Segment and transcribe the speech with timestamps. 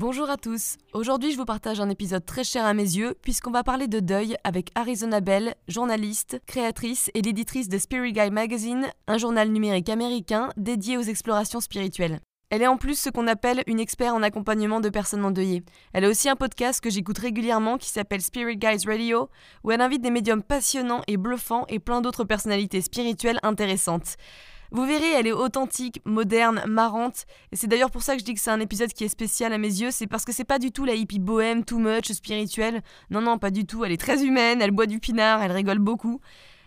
[0.00, 0.76] Bonjour à tous.
[0.92, 3.98] Aujourd'hui, je vous partage un épisode très cher à mes yeux puisqu'on va parler de
[3.98, 9.88] deuil avec Arizona Bell, journaliste, créatrice et l'éditrice de Spirit Guy Magazine, un journal numérique
[9.88, 12.20] américain dédié aux explorations spirituelles.
[12.50, 15.64] Elle est en plus ce qu'on appelle une experte en accompagnement de personnes endeuillées.
[15.92, 19.28] Elle a aussi un podcast que j'écoute régulièrement qui s'appelle Spirit Guys Radio,
[19.64, 24.14] où elle invite des médiums passionnants et bluffants et plein d'autres personnalités spirituelles intéressantes.
[24.70, 27.24] Vous verrez, elle est authentique, moderne, marrante.
[27.52, 29.52] Et c'est d'ailleurs pour ça que je dis que c'est un épisode qui est spécial
[29.52, 29.90] à mes yeux.
[29.90, 32.82] C'est parce que c'est pas du tout la hippie bohème, too much, spirituelle.
[33.10, 33.84] Non, non, pas du tout.
[33.84, 36.20] Elle est très humaine, elle boit du pinard, elle rigole beaucoup.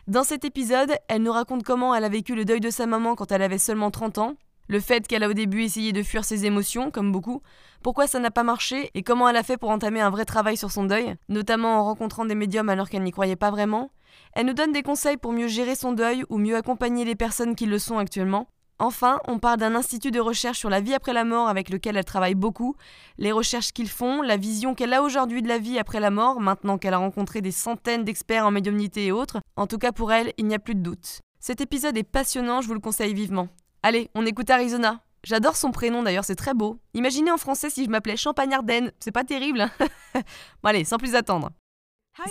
[0.07, 3.15] Dans cet épisode, elle nous raconte comment elle a vécu le deuil de sa maman
[3.15, 4.35] quand elle avait seulement 30 ans,
[4.67, 7.41] le fait qu'elle a au début essayé de fuir ses émotions, comme beaucoup,
[7.83, 10.57] pourquoi ça n'a pas marché et comment elle a fait pour entamer un vrai travail
[10.57, 13.91] sur son deuil, notamment en rencontrant des médiums alors qu'elle n'y croyait pas vraiment,
[14.33, 17.55] elle nous donne des conseils pour mieux gérer son deuil ou mieux accompagner les personnes
[17.55, 18.47] qui le sont actuellement.
[18.79, 21.97] Enfin, on parle d'un institut de recherche sur la vie après la mort avec lequel
[21.97, 22.75] elle travaille beaucoup,
[23.19, 26.39] les recherches qu'ils font, la vision qu'elle a aujourd'hui de la vie après la mort,
[26.39, 29.39] maintenant qu'elle a rencontré des centaines d'experts en médiumnité et autres.
[29.55, 31.19] En tout cas pour elle, il n'y a plus de doute.
[31.39, 33.49] Cet épisode est passionnant, je vous le conseille vivement.
[33.83, 35.01] Allez, on écoute Arizona.
[35.23, 36.79] J'adore son prénom d'ailleurs, c'est très beau.
[36.95, 39.61] Imaginez en français si je m'appelais Champagne Ardenne, c'est pas terrible.
[39.61, 39.71] Hein
[40.63, 41.51] bon allez, sans plus attendre.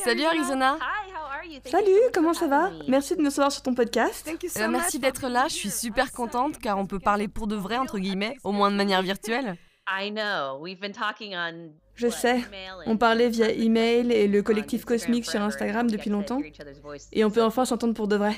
[0.05, 0.79] Salut Arizona.
[1.65, 2.71] Salut, comment ça va?
[2.87, 4.31] Merci de me recevoir sur ton podcast.
[4.57, 7.77] Euh, merci d'être là, je suis super contente car on peut parler pour de vrai,
[7.77, 9.57] entre guillemets, au moins de manière virtuelle.
[11.95, 12.41] Je sais,
[12.87, 16.41] on parlait via email et le collectif cosmique sur Instagram depuis longtemps,
[17.13, 18.37] et on peut enfin s'entendre pour de vrai.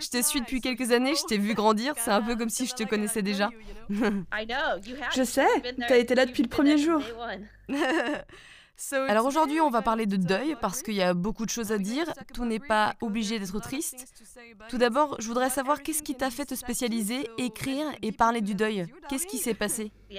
[0.00, 2.66] Je te suis depuis quelques années, je t'ai vu grandir, c'est un peu comme si
[2.66, 3.50] je te connaissais déjà.
[3.88, 5.46] je sais,
[5.88, 7.00] t'as été là depuis le premier jour.
[9.08, 11.78] Alors aujourd'hui, on va parler de deuil parce qu'il y a beaucoup de choses à
[11.78, 12.12] dire.
[12.32, 14.06] Tout n'est pas obligé d'être triste.
[14.68, 18.54] Tout d'abord, je voudrais savoir qu'est-ce qui t'a fait te spécialiser, écrire et parler du
[18.54, 18.86] deuil.
[19.08, 19.92] Qu'est-ce qui s'est passé?
[20.10, 20.18] Oui,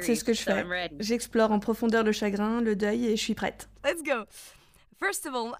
[0.00, 0.64] c'est ce que je fais.
[0.98, 3.68] J'explore en profondeur le chagrin, le deuil et je suis prête.
[3.84, 4.24] Let's go.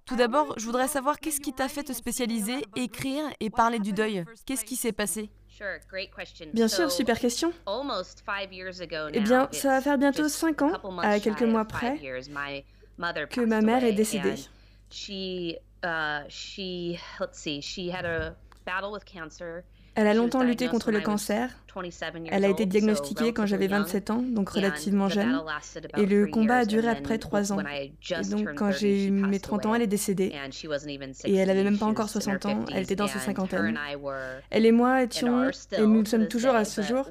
[0.06, 3.92] Tout d'abord, je voudrais savoir qu'est-ce qui t'a fait te spécialiser, écrire et parler du
[3.92, 4.24] deuil?
[4.46, 5.30] Qu'est-ce qui s'est passé?
[6.54, 7.52] Bien sûr, super question.
[9.14, 10.72] Eh bien, ça va faire bientôt 5 ans,
[11.02, 11.98] à quelques mois près,
[13.30, 14.34] que ma mère est décédée.
[19.62, 21.50] Elle a longtemps lutté contre le cancer.
[22.30, 25.38] Elle a été diagnostiquée quand j'avais 27 ans, donc relativement jeune.
[25.98, 27.58] Et le combat a duré après 3 ans.
[27.60, 27.92] Et
[28.30, 30.32] donc quand j'ai eu mes 30 ans, elle est décédée.
[31.24, 33.78] Et elle n'avait même pas encore 60 ans, elle était dans ses cinquantaines.
[34.50, 37.10] Elle et moi étions, et nous le sommes toujours à ce jour,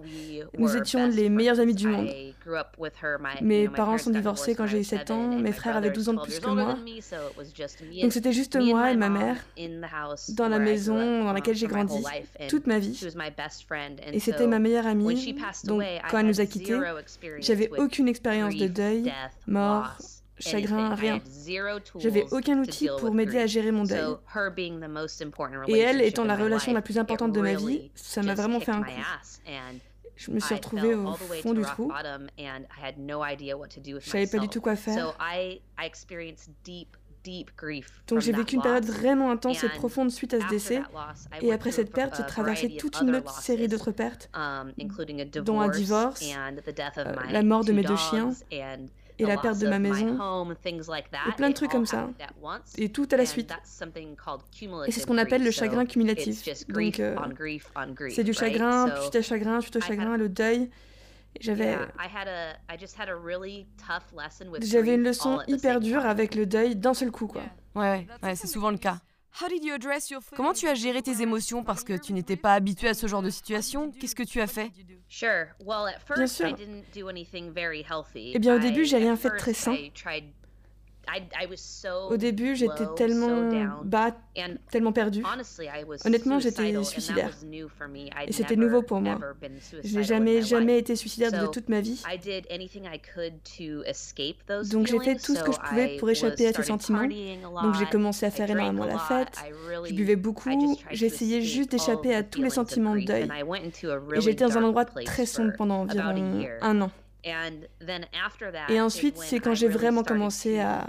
[0.58, 2.10] nous étions les meilleurs amis du monde.
[3.42, 6.22] Mes parents sont divorcés quand j'ai eu 7 ans, mes frères avaient 12 ans de
[6.22, 6.78] plus que moi.
[8.02, 9.38] Donc c'était juste moi et ma mère
[10.30, 12.04] dans la maison dans laquelle j'ai grandi
[12.50, 13.00] toute ma vie.
[14.12, 15.36] Et c'était ma meilleure amie.
[15.64, 16.80] Donc quand elle nous a quittés,
[17.40, 19.12] j'avais aucune expérience de deuil,
[19.48, 19.98] mort,
[20.38, 21.22] chagrin, rien.
[21.98, 24.16] J'avais aucun outil pour m'aider à gérer mon deuil.
[25.68, 28.72] Et elle étant la relation la plus importante de ma vie, ça m'a vraiment fait
[28.72, 28.92] un coup
[30.16, 31.92] je me suis retrouvée au fond du trou.
[34.00, 35.16] Je savais pas du tout quoi faire.
[38.08, 40.82] Donc j'ai vécu une période vraiment intense et profonde suite à ce décès.
[41.42, 44.72] Et après cette perte, j'ai traversé toute une autre série d'autres pertes, um,
[45.44, 48.32] dont un divorce, euh, la mort de mes deux chiens,
[49.20, 50.18] et la perte de ma maison,
[51.28, 52.10] et plein de trucs comme ça,
[52.78, 53.52] et tout à la suite.
[54.88, 56.44] Et c'est ce qu'on appelle le chagrin cumulatif.
[56.70, 57.16] Donc, euh,
[58.10, 60.70] c'est du chagrin, suite à chagrin, suite au chagrin, le deuil.
[61.42, 61.76] J'avais
[64.62, 67.42] j'avais une leçon hyper dure avec le deuil d'un seul coup, quoi.
[67.76, 69.00] Ouais, ouais, c'est souvent le cas.
[70.36, 73.22] Comment tu as géré tes émotions parce que tu n'étais pas habitué à ce genre
[73.22, 73.92] de situation?
[73.92, 74.72] Qu'est-ce que tu as fait?
[76.16, 76.46] Bien sûr.
[78.34, 79.74] Eh bien, au début, j'ai rien fait de très sain.
[82.10, 83.50] Au début, j'étais tellement
[83.84, 84.16] bas,
[84.70, 85.24] tellement perdue.
[86.06, 87.32] Honnêtement, j'étais suicidaire.
[88.28, 89.20] Et c'était nouveau pour moi.
[89.84, 92.02] Je n'ai jamais, jamais été suicidaire de toute ma vie.
[94.72, 97.04] Donc j'ai fait tout ce que je pouvais pour échapper à ces sentiments.
[97.04, 99.38] Donc j'ai commencé à faire énormément la fête.
[99.86, 100.50] Je buvais beaucoup.
[100.92, 103.30] J'essayais juste d'échapper à tous les sentiments de deuil.
[104.16, 106.92] Et j'étais dans un endroit très sombre pendant environ un an.
[108.70, 110.88] Et ensuite, c'est quand j'ai vraiment commencé à...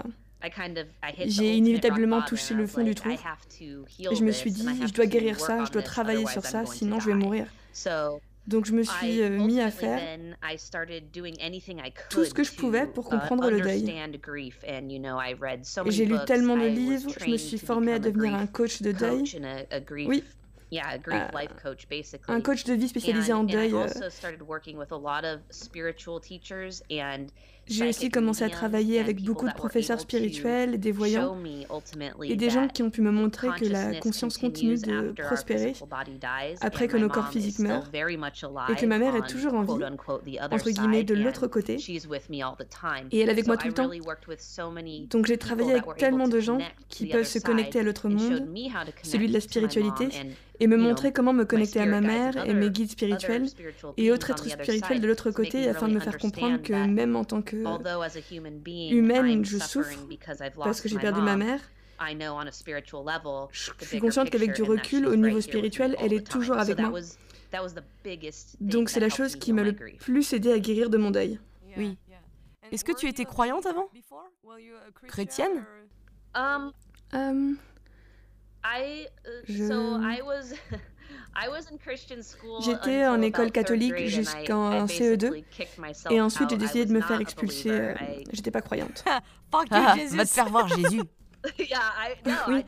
[1.25, 3.09] J'ai inévitablement touché le fond du trou.
[3.09, 6.99] Et je me suis dit, je dois guérir ça, je dois travailler sur ça, sinon
[6.99, 7.47] je vais mourir.
[8.47, 9.99] Donc je me suis euh, mis à faire
[12.09, 13.89] tout ce que je pouvais pour uh, comprendre le deuil.
[15.85, 18.93] Et j'ai lu tellement de livres, je me suis formée à devenir un coach de
[18.93, 19.23] deuil.
[20.07, 20.23] Oui,
[20.69, 22.35] Yeah, a grief life uh, coach, basically.
[22.35, 23.73] Un coach de vie spécialisé and, en deuil.
[23.73, 27.31] And I also started working with a lot of spiritual teachers and
[27.67, 31.37] j'ai aussi commencé à travailler avec beaucoup de professeurs spirituels, des voyants
[32.23, 35.73] et des gens qui ont pu me montrer que la conscience continue de prospérer
[36.61, 37.89] après que nos corps physiques meurent
[38.69, 39.83] et que ma mère est toujours en vie,
[40.51, 41.77] entre guillemets, de l'autre côté.
[43.11, 43.89] Et elle est avec moi tout le temps.
[45.09, 46.59] Donc j'ai travaillé avec tellement de gens
[46.89, 48.47] qui peuvent se connecter à l'autre monde,
[49.03, 50.09] celui de la spiritualité,
[50.59, 53.45] et me montrer comment me connecter à ma mère et mes guides spirituels
[53.97, 57.23] et autres êtres spirituels de l'autre côté afin de me faire comprendre que même en
[57.23, 57.56] tant que
[58.89, 59.97] humaine, je souffre
[60.55, 61.59] parce que j'ai perdu ma mère.
[61.99, 66.99] Je suis consciente qu'avec du recul, au niveau spirituel, elle est toujours avec moi.
[68.59, 71.39] Donc c'est la chose qui m'a le plus aidé à guérir de mon deuil.
[71.77, 71.97] Oui.
[72.71, 73.89] Est-ce que tu étais croyante avant?
[75.07, 75.65] Chrétienne?
[76.35, 76.73] Um,
[77.13, 77.57] um,
[82.61, 85.43] J'étais en école catholique jusqu'en CE2
[86.09, 87.93] et ensuite j'ai décidé de me faire expulser.
[88.31, 89.03] J'étais pas croyante.
[89.71, 91.01] Ah, va te faire voir Jésus.
[92.47, 92.65] oui.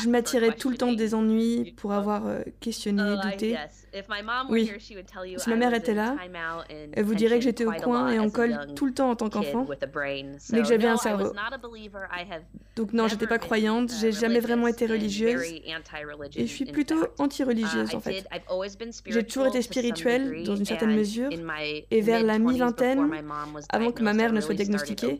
[0.00, 3.56] Je m'attirais tout le temps des ennuis pour avoir euh, questionné, oh, douté.
[4.48, 4.70] Oui.
[5.36, 6.16] Si ma mère était là,
[6.92, 9.28] elle vous dirait que j'étais au coin et en colle tout le temps en tant
[9.28, 9.66] qu'enfant,
[10.50, 11.32] mais que j'avais un cerveau.
[12.76, 17.06] Donc non, j'étais pas croyante, uh, j'ai jamais vraiment été religieuse et je suis plutôt
[17.18, 18.26] anti-religieuse uh, en fait.
[19.06, 21.30] J'ai toujours été spirituelle dans une certaine mesure
[21.90, 23.10] et vers la mi-vingtaine,
[23.68, 25.18] avant que ma mère ne soit diagnostiquée,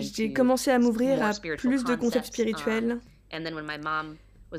[0.00, 2.98] j'ai commencé à m'ouvrir à plus de concepts spirituels.
[3.32, 4.16] Um,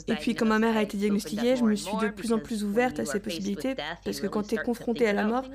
[0.08, 2.64] et puis quand ma mère a été diagnostiquée, je me suis de plus en plus
[2.64, 5.46] ouverte à ces possibilités, parce que quand tu es confrontée à la mort,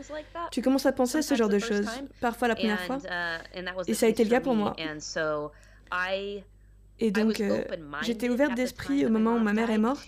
[0.51, 1.89] tu commences à penser à ce genre de choses,
[2.21, 2.99] parfois la première fois.
[3.05, 4.75] Uh, et ça a été le cas pour moi.
[7.01, 7.65] Et donc, euh,
[8.03, 10.07] j'étais ouverte d'esprit au moment où ma mère est morte,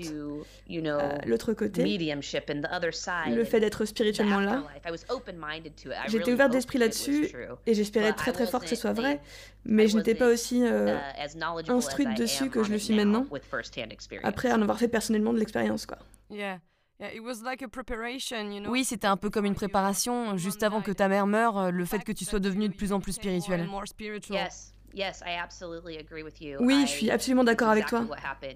[1.27, 1.83] l'autre côté,
[3.35, 4.63] le fait d'être spirituellement là.
[6.09, 7.33] J'étais ouverte d'esprit là-dessus
[7.67, 9.21] et j'espérais très très fort que ce soit vrai,
[9.65, 13.27] mais je n'étais pas aussi euh, uh, instruite dessus que je le suis maintenant,
[14.23, 15.87] après en avoir fait personnellement de l'expérience.
[15.87, 15.99] quoi.
[18.71, 22.03] Oui, c'était un peu comme une préparation, juste avant que ta mère meure, le fait
[22.05, 23.69] que tu sois devenue de plus en plus spirituelle.
[26.61, 28.05] Oui, je suis absolument d'accord avec toi.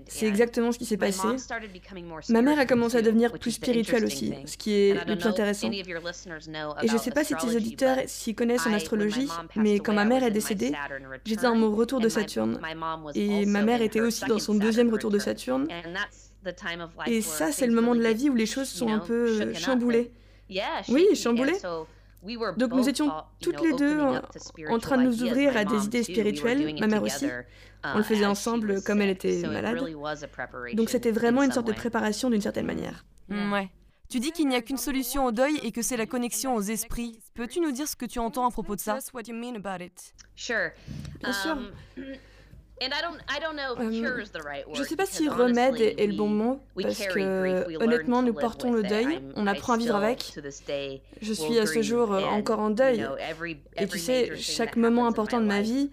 [0.06, 1.26] C'est exactement ce qui s'est passé.
[2.28, 5.70] Ma mère a commencé à devenir plus spirituelle aussi, ce qui est le plus intéressant.
[5.70, 5.82] Et
[6.88, 10.22] je ne sais pas si tes auditeurs s'y connaissent en astrologie, mais quand ma mère
[10.24, 10.72] est décédée,
[11.24, 12.58] j'étais dans mon retour de Saturne.
[13.14, 15.68] Et ma mère était aussi dans son deuxième retour de Saturne.
[17.06, 20.10] Et ça, c'est le moment de la vie où les choses sont un peu chamboulées.
[20.88, 21.52] Oui, chamboulées.
[22.56, 23.10] Donc nous étions
[23.40, 24.00] toutes les deux
[24.68, 27.26] en, train de nous ouvrir à des idées spirituelles, ma mère aussi.
[27.84, 29.78] On le faisait ensemble comme elle était malade.
[30.74, 33.04] Donc c'était vraiment une sorte de préparation d'une certaine manière.
[33.28, 33.70] Mm, ouais.
[34.10, 36.62] Tu dis qu'il n'y a qu'une solution au deuil et que c'est la connexion aux
[36.62, 37.20] esprits.
[37.34, 38.98] Peux-tu nous dire ce que tu entends à propos de ça?
[41.20, 41.56] Bien sûr.
[44.72, 48.72] Je ne sais pas si remède est, le bon mot, parce que honnêtement, nous portons
[48.72, 50.34] le deuil, on apprend à vivre avec.
[51.20, 53.06] Je suis à ce jour encore en deuil.
[53.76, 55.90] Et tu sais, chaque moment important de ma vie,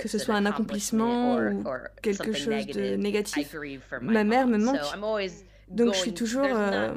[0.00, 1.64] que ce soit un accomplissement ou
[2.00, 3.54] quelque chose de négatif,
[4.00, 4.78] ma mère me manque.
[5.72, 6.46] Donc je suis toujours...
[6.46, 6.92] Euh,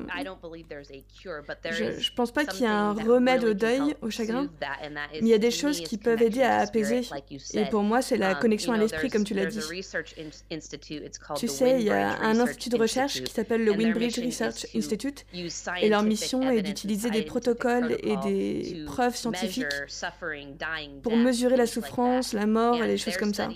[1.72, 4.50] je, ne pense pas qu'il y a un remède au deuil, au chagrin,
[5.13, 7.01] mais il y a des choses qui peuvent aider à apaiser.
[7.53, 9.62] Et pour moi, c'est la um, connexion à l'esprit, comme tu l'as dit.
[11.38, 15.25] Tu sais, il y a un institut de recherche qui s'appelle le Windbridge Research Institute,
[15.82, 19.65] et leur mission est d'utiliser des protocoles et des preuves scientifiques
[21.01, 23.50] pour mesurer la souffrance, la mort et les choses comme ça.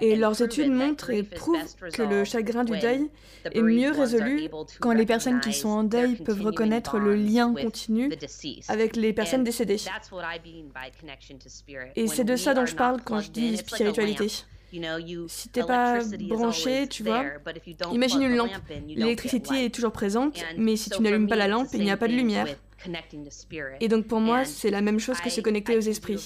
[0.00, 3.08] Et leurs études montrent et prouvent que le chagrin du deuil
[3.44, 4.48] est mieux résolu
[4.80, 8.12] quand les personnes qui sont en deuil peuvent reconnaître le lien continu
[8.68, 9.80] avec les personnes décédées.
[11.94, 14.28] Et c'est de ça dont je parle quand je dis spiritualité.
[15.28, 17.24] Si t'es pas branché, tu vois,
[17.92, 18.50] imagine une lampe.
[18.88, 22.08] L'électricité est toujours présente, mais si tu n'allumes pas la lampe, il n'y a pas
[22.08, 22.46] de lumière.
[23.80, 26.18] Et donc pour moi, c'est la même chose que se connecter aux esprits.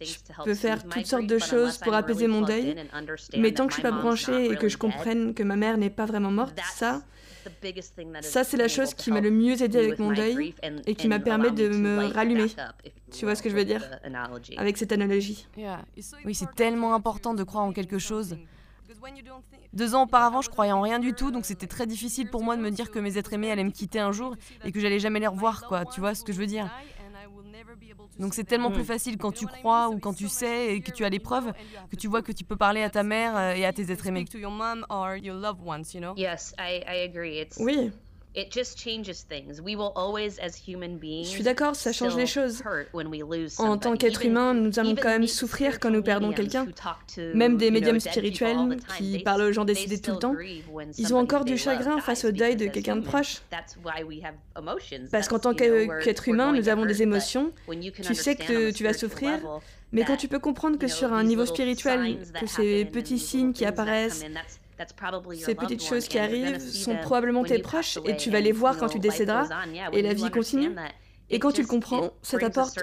[0.00, 2.76] Je peux faire toutes sortes de choses pour apaiser mon deuil,
[3.36, 5.90] mais tant que je suis pas branché et que je comprenne que ma mère n'est
[5.90, 7.02] pas vraiment morte, ça,
[8.20, 10.54] ça c'est la chose qui m'a le mieux aidé avec mon deuil
[10.86, 12.48] et qui m'a permis de me rallumer.
[13.12, 13.84] Tu vois ce que je veux dire?
[14.56, 15.46] Avec cette analogie.
[16.24, 18.36] Oui, c'est tellement important de croire en quelque chose.
[19.74, 22.56] Deux ans auparavant, je croyais en rien du tout, donc c'était très difficile pour moi
[22.56, 24.98] de me dire que mes êtres aimés allaient me quitter un jour et que j'allais
[24.98, 25.84] jamais les revoir, quoi.
[25.84, 26.70] Tu vois ce que je veux dire?
[28.18, 31.04] Donc c'est tellement plus facile quand tu crois ou quand tu sais et que tu
[31.04, 31.52] as des preuves
[31.90, 34.06] que tu vois que tu peux parler à ta mère euh, et à tes êtres
[34.08, 34.20] aimés.
[37.60, 37.92] Oui.
[41.22, 42.62] Je suis d'accord, ça change les choses.
[43.58, 46.66] En tant qu'être humain, nous allons quand même souffrir quand nous perdons quelqu'un.
[47.34, 50.34] Même des médiums spirituels qui parlent aux gens décédés tout le temps,
[50.96, 53.42] ils ont encore du chagrin face au deuil de quelqu'un de proche.
[55.10, 57.52] Parce qu'en tant qu'être humain, nous avons des émotions.
[58.02, 59.40] Tu sais que tu vas souffrir,
[59.92, 63.64] mais quand tu peux comprendre que sur un niveau spirituel, que ces petits signes qui
[63.64, 64.24] apparaissent,
[65.34, 68.88] ces petites choses qui arrivent sont probablement tes proches et tu vas les voir quand
[68.88, 69.48] tu décéderas
[69.92, 70.74] et la vie continue.
[71.30, 72.78] Et quand tu le comprends, ça t'apporte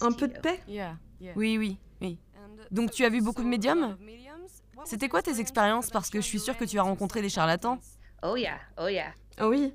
[0.00, 0.60] un peu de paix.
[1.36, 2.18] Oui, oui, oui.
[2.70, 3.96] Donc tu as vu beaucoup de médiums
[4.84, 5.90] C'était quoi tes expériences?
[5.90, 7.78] Parce que je suis sûre que tu as rencontré des charlatans.
[8.22, 9.12] Oh yeah, oh yeah.
[9.40, 9.72] Oh oui.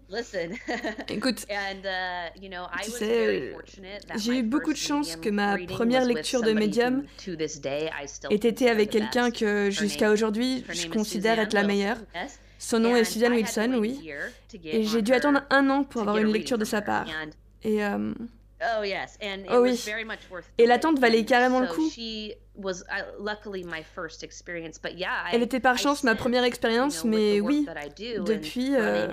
[1.09, 1.53] Écoute, uh,
[2.83, 3.55] tu sais,
[4.17, 9.31] j'ai eu beaucoup de chance que ma première lecture de médium ait été avec quelqu'un
[9.31, 11.97] que jusqu'à aujourd'hui je considère être la meilleure.
[12.59, 14.09] Son nom est Susan Wilson, oui.
[14.63, 17.07] Et j'ai dû attendre un an pour avoir une lecture de sa part.
[17.63, 18.13] Et euh,
[18.63, 18.83] Oh,
[19.51, 19.83] oh oui.
[20.57, 21.89] Et l'attente valait carrément le coup.
[25.31, 27.67] Elle était par chance ma première expérience, mais oui,
[28.25, 29.07] depuis, euh,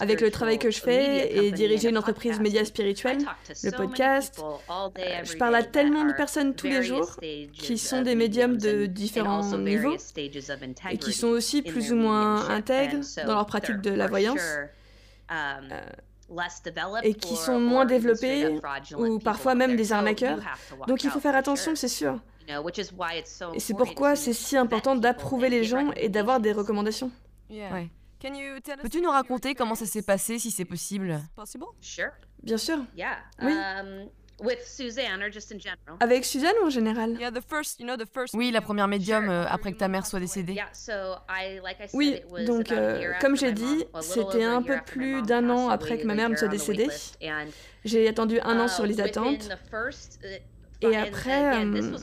[0.00, 3.18] avec le travail que je fais et diriger une entreprise média spirituelle,
[3.62, 7.16] le podcast, euh, je parle à tellement de personnes tous les jours
[7.54, 9.96] qui sont des médiums de différents niveaux
[10.90, 14.40] et qui sont aussi plus ou moins intègres dans leur pratique de la voyance.
[15.30, 15.80] Um, euh,
[17.02, 18.58] et qui sont moins développés
[18.96, 20.38] ou parfois même des arnaqueurs.
[20.88, 22.20] Donc il faut faire attention, c'est sûr.
[23.54, 27.10] Et c'est pourquoi c'est si important d'approuver les gens et d'avoir des recommandations.
[28.82, 31.20] Peux-tu nous raconter comment ça s'est passé, si c'est possible?
[32.42, 32.78] Bien sûr.
[33.40, 33.52] Oui.
[33.52, 34.08] Um,
[36.00, 37.16] avec Suzanne ou en général?
[38.34, 40.60] Oui, la première médium euh, après que ta mère soit décédée.
[41.92, 46.14] Oui, donc euh, comme j'ai dit, c'était un peu plus d'un an après que ma
[46.14, 46.88] mère me soit décédée.
[47.84, 49.48] J'ai attendu un an sur uh, les attentes.
[50.82, 51.96] Et après, euh,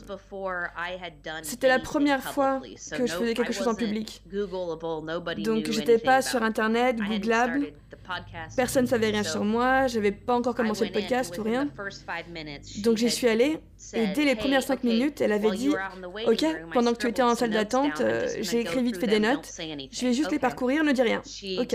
[1.42, 2.60] c'était la première fois
[2.92, 4.22] que je faisais quelque chose en public.
[5.38, 7.72] Donc j'étais pas sur Internet, Googlable.
[8.56, 11.68] Personne ne savait rien sur moi, j'avais pas encore commencé le podcast ou rien.
[12.82, 13.60] Donc j'y suis allée
[13.94, 15.70] et dès les premières cinq minutes, elle avait dit
[16.26, 19.50] Ok, pendant que tu étais en salle d'attente, euh, j'ai écrit vite fait des notes,
[19.90, 21.22] je vais juste les parcourir, ne dis rien.
[21.58, 21.74] Ok.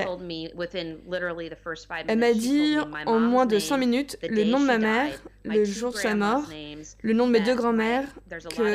[2.07, 5.91] Elle m'a dit en moins de cinq minutes le nom de ma mère, le jour
[5.91, 6.43] de sa mort,
[7.01, 8.07] le nom de mes deux grands-mères,
[8.49, 8.65] qu'il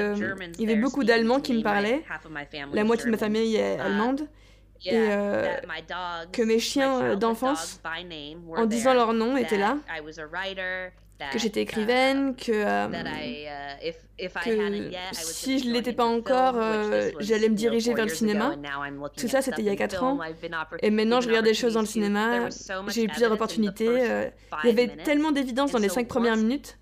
[0.59, 2.03] y avait beaucoup d'Allemands qui me parlaient,
[2.73, 4.29] la moitié de ma famille est allemande
[4.85, 5.57] et euh,
[6.33, 7.81] que mes chiens d'enfance,
[8.57, 9.77] en disant leur nom, étaient là,
[11.33, 12.89] que j'étais écrivaine, que, euh,
[14.19, 18.55] que si je ne l'étais pas encore, euh, j'allais me diriger vers le cinéma.
[19.17, 20.19] Tout ça, c'était il y a 4 ans.
[20.81, 22.49] Et maintenant, je regarde des choses dans le cinéma.
[22.89, 24.31] J'ai eu plusieurs opportunités.
[24.65, 26.79] Il y avait tellement d'évidence dans les 5 premières minutes.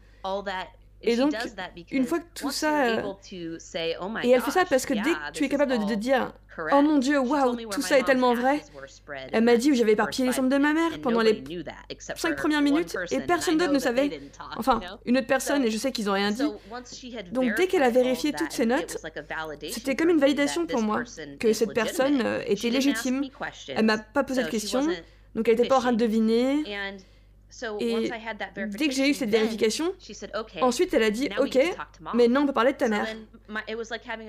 [1.03, 1.33] Et donc,
[1.91, 3.05] une fois que tout ça...
[3.05, 3.17] Oh
[4.23, 6.33] et elle fait ça parce que dès que tu es capable de, dire
[6.73, 8.63] «Oh mon Dieu, waouh, tout ça est tellement vrai»,
[9.33, 11.45] elle m'a dit où j'avais éparpillé les cendres de ma mère pendant les
[11.99, 14.21] cinq premières minutes et personne d'autre ne savait.
[14.57, 16.51] Enfin, une autre personne et je sais qu'ils n'ont rien dit.
[17.33, 18.99] Donc dès qu'elle a vérifié toutes ces notes,
[19.71, 21.03] c'était comme une validation pour moi
[21.39, 23.25] que cette personne euh, était légitime.
[23.69, 24.87] Elle m'a pas posé de questions,
[25.35, 26.65] donc elle n'était pas en train de deviner.
[27.81, 28.11] Et
[28.67, 29.93] dès que j'ai eu cette vérification,
[30.61, 31.59] ensuite elle a dit Ok,
[32.15, 33.07] mais non, on peut parler de ta mère.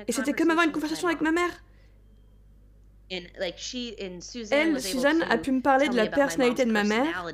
[0.08, 1.52] Et c'était comme avoir une conversation avec ma mère.
[3.12, 7.26] Elle, Suzanne, a pu me parler de la personnalité de ma mère.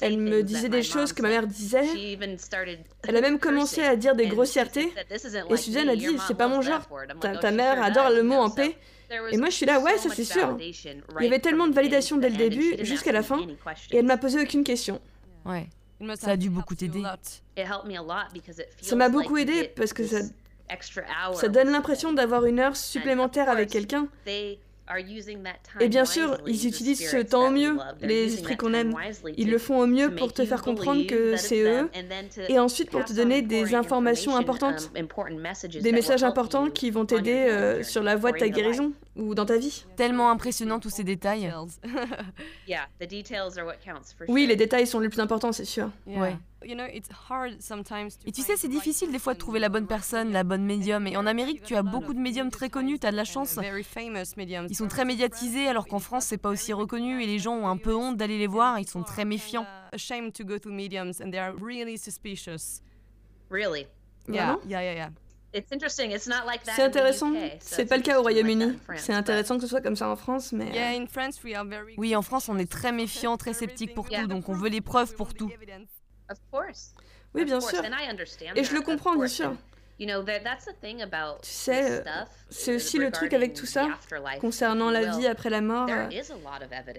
[0.00, 1.84] Elle me disait des choses que ma mère disait.
[3.06, 4.90] Elle a même commencé à dire des grossièretés.
[5.50, 6.82] Et Suzanne a dit, c'est pas mon genre.
[7.20, 8.76] Ta, ta mère adore le mot en paix.
[9.30, 10.56] Et moi, je suis là, ouais, ça c'est sûr.
[10.60, 13.40] Il y avait tellement de validation dès le début jusqu'à la fin,
[13.90, 15.00] et elle m'a posé aucune question.
[15.44, 15.68] Ouais.
[16.16, 17.02] Ça a dû beaucoup t'aider.
[18.80, 20.18] Ça m'a beaucoup aidé parce que ça,
[21.34, 24.08] ça donne l'impression d'avoir une heure supplémentaire avec quelqu'un.
[25.80, 28.94] Et bien sûr, ils utilisent ce temps au mieux, les esprits qu'on aime.
[29.36, 31.90] Ils le font au mieux pour te faire comprendre que c'est eux,
[32.48, 35.06] et ensuite pour te donner des informations importantes, um,
[35.80, 39.46] des messages importants qui vont t'aider euh, sur la voie de ta guérison ou dans
[39.46, 39.84] ta vie.
[39.96, 41.52] Tellement impressionnant tous ces détails.
[44.28, 45.90] oui, les détails sont les plus importants, c'est sûr.
[46.06, 46.36] Ouais.
[48.26, 51.06] Et tu sais, c'est difficile des fois de trouver la bonne personne, la bonne médium.
[51.06, 53.56] Et en Amérique, tu as beaucoup de médiums très connus, tu as de la chance.
[54.70, 57.68] Ils sont très médiatisés, alors qu'en France, c'est pas aussi reconnu et les gens ont
[57.68, 59.66] un peu honte d'aller les voir, ils sont très méfiants.
[63.50, 63.86] Really?
[64.26, 65.10] Yeah, yeah, yeah,
[66.74, 67.32] c'est intéressant.
[67.60, 68.78] C'est pas le cas au Royaume-Uni.
[68.96, 70.70] C'est intéressant que ce soit comme ça en France, mais.
[70.76, 71.06] Euh,
[71.96, 74.80] oui, en France, on est très méfiant, très sceptique pour tout, donc on veut les
[74.80, 75.50] preuves pour tout.
[77.34, 77.82] Oui, bien sûr.
[78.56, 79.54] Et je le comprends, bien sûr.
[81.42, 82.02] Tu sais, euh,
[82.50, 83.88] c'est aussi le truc avec tout ça,
[84.40, 85.88] concernant la vie après la mort.
[85.88, 86.08] Euh,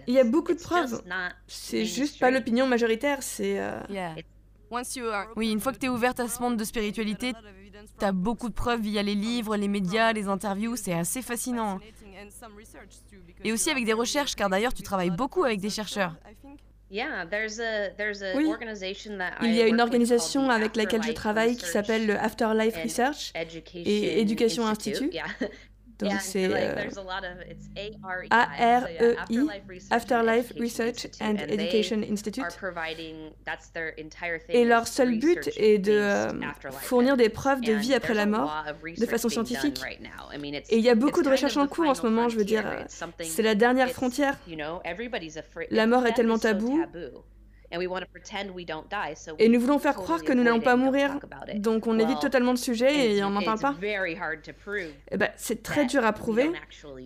[0.07, 1.01] il y a beaucoup de preuves.
[1.47, 3.59] C'est juste pas l'opinion majoritaire, c'est...
[5.35, 7.33] Oui, une fois que tu es ouverte à ce monde de spiritualité,
[7.99, 11.79] tu as beaucoup de preuves via les livres, les médias, les interviews, c'est assez fascinant.
[13.43, 16.15] Et aussi avec des recherches, car d'ailleurs tu travailles beaucoup avec des chercheurs.
[19.41, 23.33] Oui, il y a une organisation avec laquelle je travaille qui s'appelle le Afterlife Research
[23.73, 25.11] et Education Institute.
[25.99, 26.45] Donc c'est
[28.29, 29.47] A-R-E-I,
[29.91, 32.45] Afterlife Research and Education Institute.
[34.49, 36.31] Et leur seul but est de euh,
[36.71, 38.65] fournir des preuves de vie après la mort
[38.97, 39.81] de façon scientifique.
[40.69, 42.65] Et il y a beaucoup de recherches en cours en ce moment, je veux dire,
[43.21, 44.37] c'est la dernière frontière.
[45.69, 46.81] La mort est tellement tabou
[49.39, 51.19] et nous voulons faire croire que nous n'allons pas mourir,
[51.55, 53.75] donc on évite totalement le sujet et on n'en parle pas.
[55.11, 56.51] Eh ben, c'est très dur à prouver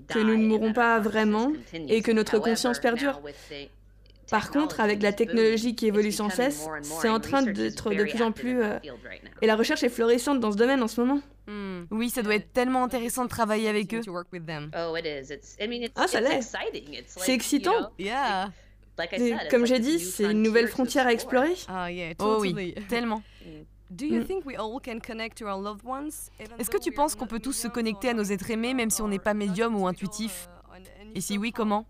[0.08, 3.22] que nous ne mourrons pas vraiment et que notre conscience perdure.
[4.30, 8.22] Par contre, avec la technologie qui évolue sans cesse, c'est en train d'être de plus
[8.22, 8.62] en plus...
[8.62, 8.78] Euh,
[9.42, 11.22] et la recherche est florissante dans ce domaine en ce moment.
[11.48, 11.86] Hmm.
[11.90, 14.02] Oui, ça doit être tellement intéressant de travailler avec eux.
[15.96, 16.42] Ah, ça l'est.
[17.08, 17.92] C'est excitant.
[19.50, 21.56] Comme j'ai dit, c'est une nouvelle frontière à explorer.
[21.68, 21.88] Ah,
[22.20, 23.22] oh oui, tellement.
[26.60, 29.02] Est-ce que tu penses qu'on peut tous se connecter à nos êtres aimés même si
[29.02, 30.48] on n'est pas médium ou intuitif?
[31.16, 31.86] Et si oui, comment?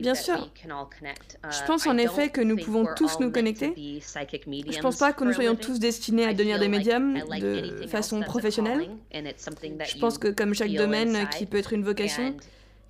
[0.00, 0.50] Bien sûr.
[0.64, 3.72] Je pense en effet que nous pouvons tous nous connecter.
[3.76, 8.20] Je ne pense pas que nous soyons tous destinés à devenir des médiums de façon
[8.22, 8.90] professionnelle.
[9.12, 12.34] Je pense que comme chaque domaine qui peut être une vocation,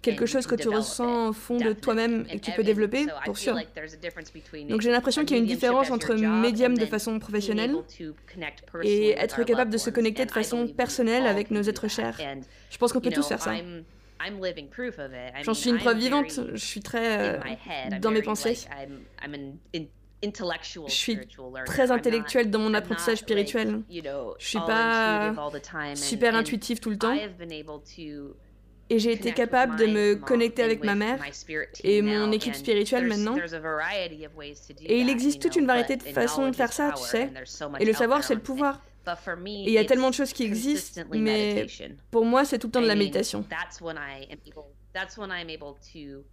[0.02, 3.38] quelque chose que tu ressens au fond de toi-même et que tu peux développer, pour
[3.38, 3.56] sûr.
[4.68, 7.74] Donc j'ai l'impression qu'il y a une différence entre médium de façon professionnelle
[8.82, 12.18] et être capable de se connecter de façon personnelle avec nos êtres chers.
[12.70, 13.54] Je pense qu'on peut tous faire ça.
[15.42, 17.40] J'en suis une preuve vivante, je suis très euh,
[18.00, 18.56] dans mes pensées.
[20.22, 21.18] Je suis
[21.64, 23.82] très intellectuelle dans mon apprentissage spirituel.
[23.90, 25.34] Je suis pas
[25.94, 27.16] super intuitive tout le temps
[28.92, 31.18] et j'ai été capable de me connecter avec ma mère
[31.83, 33.37] et mon équipe spirituelle maintenant.
[34.85, 37.31] Et il existe toute une variété de façons de faire ça, tu sais.
[37.81, 38.83] Et le savoir, c'est le pouvoir.
[39.46, 41.66] Et il y a tellement de choses qui existent, mais
[42.11, 43.44] pour moi, c'est tout le temps de la méditation.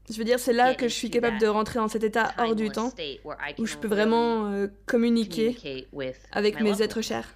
[0.10, 2.56] Je veux dire, c'est là que je suis capable de rentrer dans cet état hors
[2.56, 2.91] du temps,
[3.58, 5.88] où je peux vraiment euh, communiquer
[6.34, 7.34] avec mes êtres chers.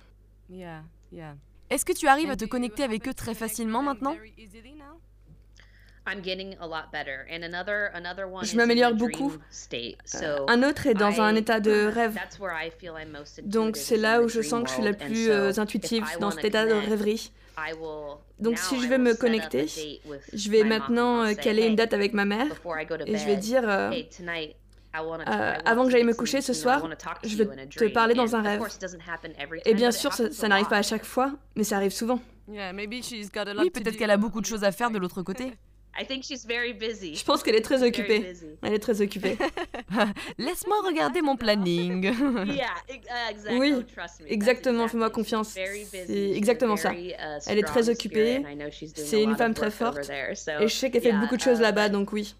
[1.69, 4.15] Est-ce que tu arrives à te connecter avec eux très facilement maintenant?
[8.43, 9.33] Je m'améliore beaucoup.
[9.35, 12.17] Euh, un autre est dans un état de rêve.
[13.43, 16.45] Donc c'est là où je sens que je suis la plus euh, intuitive, dans cet
[16.45, 17.31] état de rêverie.
[18.39, 19.67] Donc si je vais me connecter,
[20.33, 22.47] je vais maintenant euh, caler une date avec ma mère
[23.05, 23.63] et je vais dire,
[24.93, 26.87] avant que j'aille me coucher ce soir,
[27.23, 28.61] je veux te parler dans un rêve.
[29.65, 32.19] Et bien sûr, ça n'arrive pas à chaque fois, mais ça arrive souvent.
[33.61, 35.53] Oui, peut-être qu'elle a beaucoup de choses à faire de l'autre côté.
[37.15, 38.33] Je pense qu'elle est très occupée.
[38.61, 39.37] Elle est très occupée.
[40.37, 42.11] Laisse-moi regarder mon planning.
[43.51, 43.75] oui,
[44.27, 45.49] exactement, fais-moi confiance.
[45.49, 46.93] C'est exactement ça.
[46.93, 47.13] Uh,
[47.47, 48.43] Elle est très occupée,
[48.95, 51.89] c'est une femme très forte, et je sais qu'elle fait beaucoup de choses uh, là-bas,
[51.89, 52.35] donc oui.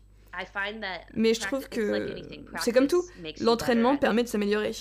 [1.13, 2.15] Mais je trouve que
[2.61, 3.03] c'est comme tout,
[3.41, 4.71] l'entraînement permet de s'améliorer.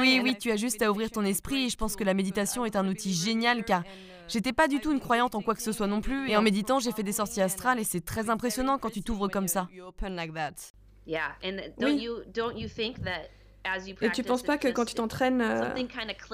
[0.00, 1.64] Oui, oui, tu as juste à ouvrir ton esprit.
[1.66, 3.82] et je pense que la méditation est un outil génial car
[4.28, 6.28] j'étais pas du tout une croyante en quoi que ce soit non plus.
[6.30, 9.28] Et en méditant j'ai fait des sorties astrales et c'est très impressionnant quand tu t'ouvres
[9.28, 9.68] comme ça.
[14.06, 15.74] Et tu penses pas que quand tu t'entraînes, euh,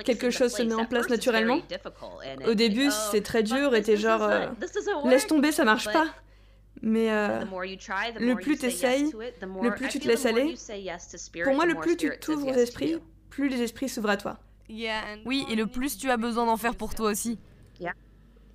[0.04, 1.56] quelque chose se met en place naturellement?
[2.46, 4.46] Au début, oh, c'est très dur et t'es genre, euh,
[5.08, 6.06] laisse tomber, ça marche pas.
[6.82, 7.40] Mais euh,
[8.18, 9.12] le plus tu essayes,
[9.62, 10.54] le plus tu te laisses aller.
[11.44, 12.98] Pour moi, le plus tu t'ouvres aux esprits,
[13.30, 14.38] plus les esprits s'ouvrent à toi.
[15.24, 17.38] Oui, et le plus tu as besoin d'en faire pour toi aussi.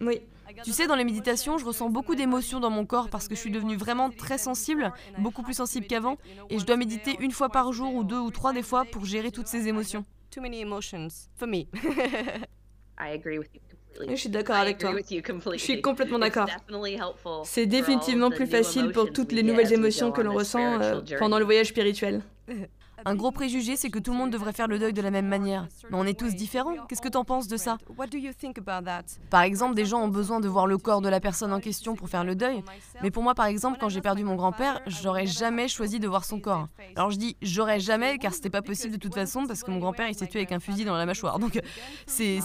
[0.02, 0.22] Oui.
[0.66, 3.40] Tu sais, dans les méditations, je ressens beaucoup d'émotions dans mon corps parce que je
[3.40, 6.18] suis devenue vraiment très sensible, beaucoup plus sensible qu'avant,
[6.50, 9.06] et je dois méditer une fois par jour ou deux ou trois des fois pour
[9.06, 10.04] gérer toutes ces émotions.
[14.10, 14.94] Je suis d'accord avec toi.
[14.98, 16.48] Je suis complètement d'accord.
[17.44, 21.46] C'est définitivement plus facile pour toutes les nouvelles émotions que l'on ressent euh, pendant le
[21.46, 22.22] voyage spirituel.
[23.06, 25.28] Un gros préjugé, c'est que tout le monde devrait faire le deuil de la même
[25.28, 25.68] manière.
[25.90, 26.76] Mais on est tous différents.
[26.88, 27.78] Qu'est-ce que t'en penses de ça?
[29.30, 31.96] Par exemple, des gens ont besoin de voir le corps de la personne en question
[31.96, 32.64] pour faire le deuil.
[33.02, 36.26] Mais pour moi, par exemple, quand j'ai perdu mon grand-père, j'aurais jamais choisi de voir
[36.26, 36.68] son corps.
[36.96, 39.80] Alors je dis j'aurais jamais, car c'était pas possible de toute façon, parce que mon
[39.80, 41.40] grand-père il s'est tué avec un fusil dans la mâchoire.
[41.40, 41.60] Donc
[42.06, 42.40] c'est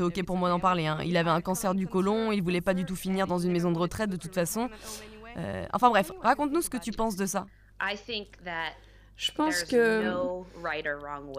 [0.00, 0.86] ok pour moi d'en parler.
[0.86, 0.98] Hein.
[1.04, 3.70] Il avait un cancer du côlon, il voulait pas du tout finir dans une maison
[3.72, 4.68] de retraite de toute façon.
[5.36, 7.46] Euh, enfin bref, raconte-nous ce que tu penses de ça.
[9.20, 10.02] Je pense que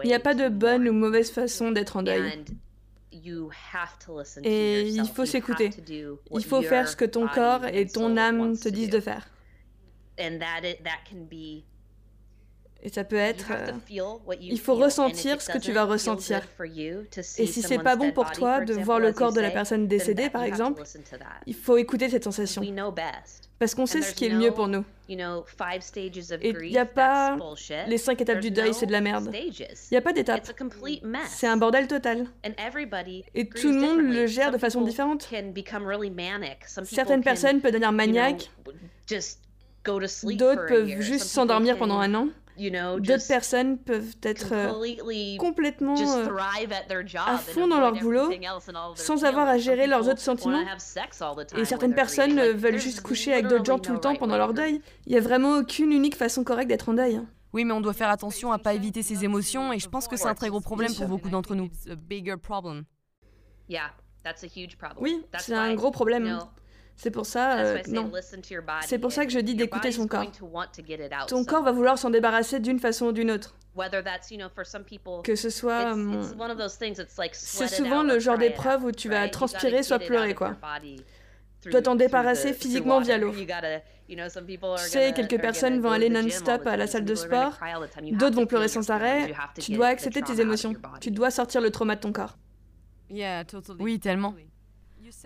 [0.04, 2.44] il n'y a pas de bonne ou mauvaise façon d'être en deuil.
[4.44, 5.70] Et il faut s'écouter.
[6.30, 9.26] Il faut faire ce que ton corps et ton âme te disent de faire.
[12.84, 13.72] Et ça peut être, euh,
[14.40, 16.40] il faut ressentir ce que tu vas ressentir.
[17.38, 20.30] Et si c'est pas bon pour toi de voir le corps de la personne décédée,
[20.30, 20.82] par exemple,
[21.46, 22.62] il faut écouter cette sensation.
[23.62, 24.84] Parce qu'on sait ce qui est le mieux pour nous.
[25.08, 27.38] Et il n'y a pas
[27.86, 29.32] les cinq étapes du deuil, c'est de la merde.
[29.32, 29.52] Il
[29.92, 30.50] n'y a pas d'étapes.
[31.28, 32.26] C'est un bordel total.
[33.36, 35.30] Et tout le monde le gère de façon différente.
[36.82, 38.50] Certaines personnes peuvent devenir maniaques.
[40.24, 42.30] D'autres peuvent juste s'endormir pendant un an.
[42.58, 46.28] D'autres personnes peuvent être euh, complètement euh,
[47.26, 48.30] à fond dans leur boulot
[48.94, 50.62] sans avoir à gérer leurs autres sentiments.
[51.56, 54.80] Et certaines personnes veulent juste coucher avec d'autres gens tout le temps pendant leur deuil.
[55.06, 57.20] Il n'y a vraiment aucune unique façon correcte d'être en deuil.
[57.54, 60.16] Oui, mais on doit faire attention à pas éviter ces émotions et je pense que
[60.16, 61.68] c'est un très gros problème pour beaucoup d'entre nous.
[65.00, 66.38] Oui, c'est un gros problème.
[66.96, 68.10] C'est pour ça, euh, non.
[68.82, 70.30] C'est pour ça que je dis d'écouter son corps.
[71.26, 73.54] Ton corps va vouloir s'en débarrasser d'une façon ou d'une autre.
[75.24, 75.94] Que ce soit...
[77.32, 80.56] C'est souvent le genre d'épreuve où tu vas transpirer soit pleurer, quoi.
[81.60, 83.32] Tu dois t'en débarrasser physiquement via l'eau.
[83.32, 84.18] Tu
[84.78, 87.58] sais, quelques personnes vont aller non-stop à la salle de sport,
[88.12, 89.32] d'autres vont pleurer sans arrêt.
[89.58, 90.74] Tu dois accepter tes émotions.
[91.00, 92.36] Tu dois sortir le trauma de ton corps.
[93.78, 94.34] Oui, tellement.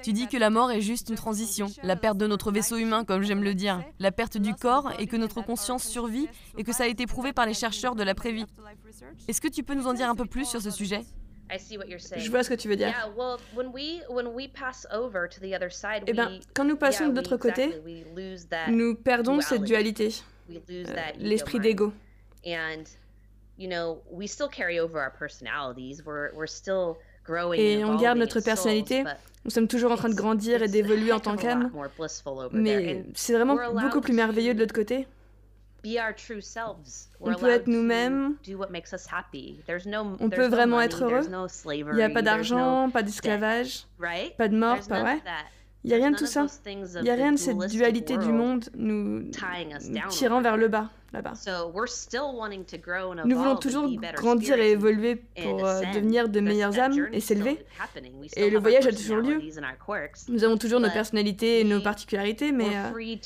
[0.02, 3.04] Tu dis que la mort est juste une transition, la perte de notre vaisseau humain,
[3.04, 6.72] comme j'aime le dire, la perte du corps et que notre conscience survit et que
[6.72, 8.44] ça a été prouvé par les chercheurs de l'après-vie.
[9.28, 11.02] Est-ce que tu peux nous en dire un peu plus sur ce sujet?
[12.18, 12.92] Je vois ce que tu veux dire.
[16.06, 17.80] Eh bien, quand nous passons de l'autre côté,
[18.68, 20.12] nous perdons cette dualité,
[20.50, 20.84] euh,
[21.18, 21.92] l'esprit d'ego.
[27.58, 29.04] Et on garde notre personnalité,
[29.46, 31.70] nous sommes toujours en train de grandir et d'évoluer en tant qu'âme.
[32.52, 35.06] Mais c'est vraiment beaucoup plus merveilleux de l'autre côté.
[37.20, 38.34] On peut être nous-mêmes.
[40.20, 41.22] On peut vraiment être heureux.
[41.64, 43.86] Il n'y a pas d'argent, pas d'esclavage,
[44.36, 45.22] pas de mort, pas vrai
[45.86, 46.46] il n'y a rien de tout ça.
[46.66, 49.30] Il n'y a rien de cette dualité du monde nous,
[50.10, 51.32] tirant vers le bas, là-bas.
[53.24, 57.64] Nous voulons toujours grandir et évoluer pour euh, devenir de meilleures âmes et s'élever.
[58.36, 59.40] Et le voyage a toujours lieu.
[60.28, 63.16] Nous avons toujours nos personnalités et nos particularités, mais euh,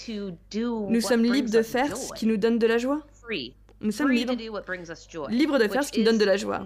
[0.88, 3.00] nous sommes libres de faire ce qui nous donne de la joie.
[3.82, 4.34] Nous sommes libres.
[5.28, 6.60] Libres de faire ce qui nous donne de la joie.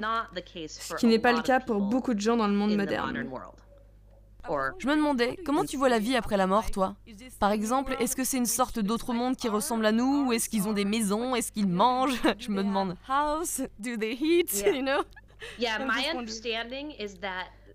[0.67, 3.29] Ce qui n'est pas le cas pour beaucoup de gens dans le monde moderne.
[4.79, 6.97] Je me demandais, comment tu vois la vie après la mort, toi?
[7.41, 10.49] Par exemple, est-ce que c'est une sorte d'autre monde qui ressemble à nous Ou est-ce
[10.49, 12.21] qu'ils ont des maisons Est-ce qu'ils mangent?
[12.39, 12.97] Je me demande.
[13.09, 15.03] House Do they eat You know?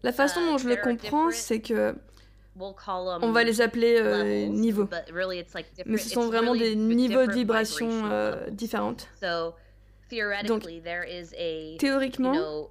[0.04, 1.96] La façon dont je le comprends, c'est que
[2.60, 4.90] on va les appeler euh, niveaux.
[5.86, 9.08] Mais ce sont vraiment des niveaux de vibration euh, différentes.
[10.46, 10.64] Donc,
[11.78, 12.70] théoriquement,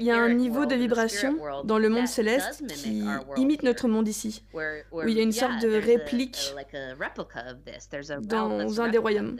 [0.00, 3.02] il y a un niveau de vibration dans le monde céleste qui
[3.36, 4.44] imite notre monde ici,
[4.92, 6.54] où il y a une sorte de réplique
[8.22, 9.38] dans un des royaumes.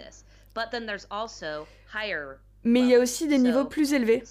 [2.65, 4.23] Mais il y a aussi des niveaux plus élevés.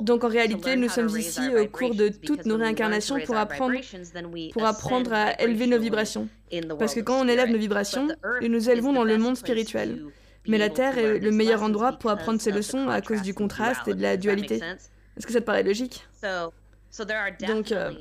[0.00, 3.74] Donc en réalité, nous sommes ici au cours de toutes nos réincarnations pour apprendre,
[4.52, 6.28] pour apprendre à élever nos vibrations.
[6.78, 8.08] Parce que quand on élève nos vibrations,
[8.40, 10.02] nous nous élevons dans le monde spirituel.
[10.48, 13.86] Mais la Terre est le meilleur endroit pour apprendre ces leçons à cause du contraste
[13.88, 14.56] et de la dualité.
[15.16, 16.04] Est-ce que ça te paraît logique?
[17.46, 17.92] Donc, euh,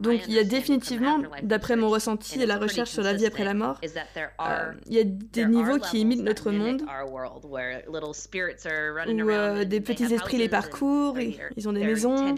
[0.00, 3.44] donc il y a définitivement, d'après mon ressenti et la recherche sur la vie après
[3.44, 6.82] la mort, euh, il y a des niveaux qui imitent notre monde,
[9.06, 11.18] où euh, des petits esprits les parcourent,
[11.56, 12.34] ils ont des maisons,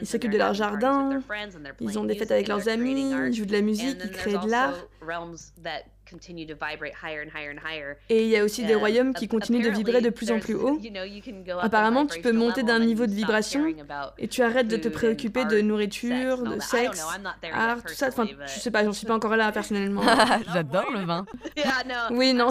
[0.00, 1.20] ils s'occupent de leur jardin,
[1.80, 4.50] ils ont des fêtes avec leurs amis, ils jouent de la musique, ils créent de
[4.50, 4.74] l'art.
[8.08, 10.54] Et il y a aussi des royaumes qui continuent de vibrer de plus en plus
[10.54, 10.80] haut.
[11.60, 13.66] Apparemment, tu peux monter d'un niveau de vibration
[14.18, 17.04] et tu arrêtes de te préoccuper de nourriture, de sexe,
[17.52, 18.08] art, tout ça.
[18.08, 20.02] Enfin, je sais pas, j'en suis pas encore là personnellement.
[20.52, 21.24] J'adore le vin.
[22.10, 22.50] Oui, non.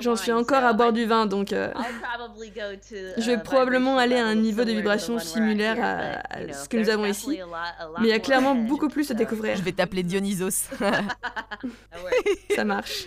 [0.00, 1.72] J'en suis encore à boire du vin, donc euh,
[3.18, 7.06] je vais probablement aller à un niveau de vibration similaire à, ce que nous avons
[7.06, 7.40] ici.
[8.00, 9.56] Mais il y a clairement beaucoup plus à découvrir.
[9.56, 10.68] Je vais t'appeler Dionysos.
[12.54, 13.06] Ça marche.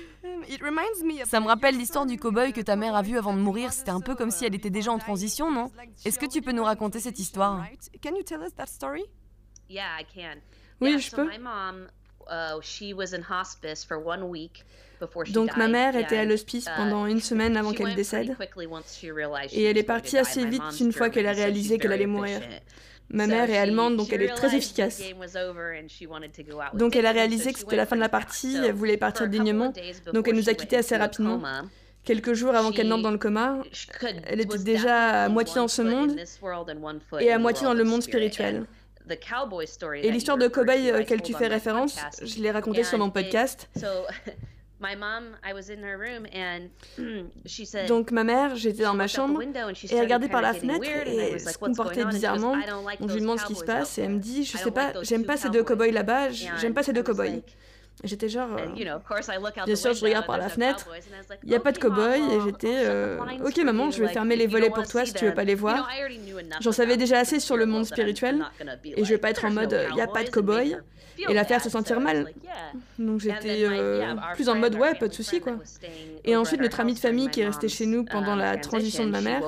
[1.26, 3.74] Ça me rappelle l'histoire du cow-boy que ta mère a vu avant de mourir.
[3.74, 5.72] C'était un peu comme si elle était déjà en transition, non?
[6.06, 7.66] Est-ce que tu peux nous raconter cette histoire?
[10.82, 11.28] Oui, je peux.
[15.32, 18.36] Donc ma mère était à l'hospice uh, pendant une semaine avant qu'elle décède.
[19.52, 22.42] Et elle est partie assez vite une fois qu'elle a réalisé qu'elle allait mourir.
[23.10, 25.02] Ma mère est allemande, donc elle est très efficace.
[26.74, 29.74] Donc elle a réalisé que c'était la fin de la partie, elle voulait partir dignement,
[30.14, 31.42] donc elle nous a quittés assez rapidement.
[32.04, 33.58] Quelques jours avant qu'elle n'entre dans le coma,
[34.26, 36.16] elle était déjà à moitié dans ce monde
[37.20, 38.66] et à moitié dans le monde spirituel.
[40.02, 43.70] Et l'histoire de cowboy euh, auquel tu fais référence, je l'ai racontée sur mon podcast.
[47.88, 49.48] Donc ma mère, j'étais dans ma chambre et
[49.96, 52.56] elle regardait par la fenêtre et se comportait bizarrement.
[53.00, 54.94] Donc je lui demande ce qui se passe et elle me dit, je sais pas,
[55.02, 57.42] j'aime pas ces deux cowboys là-bas, j'aime pas ces deux cowboys.
[58.04, 58.68] J'étais genre, euh,
[59.66, 60.88] bien sûr, je regarde par la fenêtre,
[61.44, 64.46] il n'y a pas de cow-boy, et j'étais, euh, ok maman, je vais fermer les
[64.46, 65.90] volets pour toi si tu veux pas les voir.
[66.62, 68.46] J'en savais déjà assez sur le monde spirituel,
[68.86, 70.78] et je vais pas être en mode, il n'y a pas de cow-boy,
[71.28, 72.32] et la faire se sentir mal.
[73.00, 75.54] Donc j'étais euh, plus en mode, ouais, pas de souci quoi.
[76.24, 79.10] Et ensuite, notre amie de famille qui est restée chez nous pendant la transition de
[79.10, 79.42] ma mère,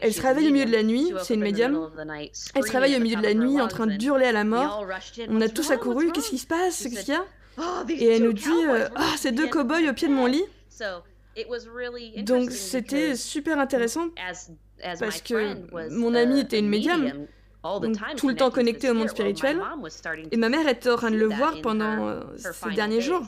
[0.00, 1.90] elle se réveille au milieu de la nuit, c'est une médium,
[2.54, 4.86] elle se réveille au milieu de la nuit en train d'hurler à la mort.
[5.28, 7.24] On a tous accouru, qu'est-ce qui se passe, qu'est-ce qu'il y a
[7.88, 10.44] et elle nous dit euh, Ah, ces deux cow-boys au pied de mon lit.
[12.22, 14.08] Donc c'était super intéressant
[14.98, 17.26] parce que mon amie était une médium,
[17.64, 19.60] donc tout le temps connectée au monde spirituel,
[20.30, 23.22] et ma mère était en train de le voir pendant euh, ces derniers jours.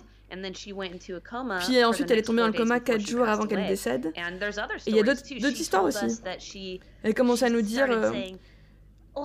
[1.67, 4.13] Puis ensuite, elle est tombée dans le coma quatre jours avant qu'elle décède.
[4.17, 6.81] Et il y a d'autres histoires aussi.
[7.03, 8.13] Elle commence à nous dire euh,
[9.17, 9.25] oh,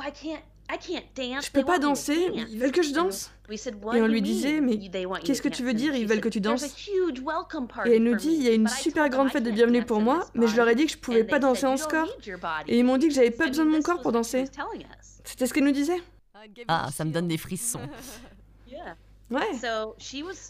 [0.70, 3.32] je peux pas danser, ils veulent que je danse.
[3.50, 4.80] Et on lui disait, mais
[5.24, 6.64] qu'est-ce que tu veux dire, ils veulent que tu danses
[7.86, 10.26] Et elle nous dit, il y a une super grande fête de bienvenue pour moi,
[10.34, 12.08] mais je leur ai dit que je pouvais pas danser en score.
[12.68, 14.46] Et ils m'ont dit que j'avais pas besoin de mon corps pour danser.
[15.24, 16.02] C'était ce qu'elle nous disait.
[16.68, 17.80] Ah, ça me donne des frissons.
[19.32, 19.42] Ouais.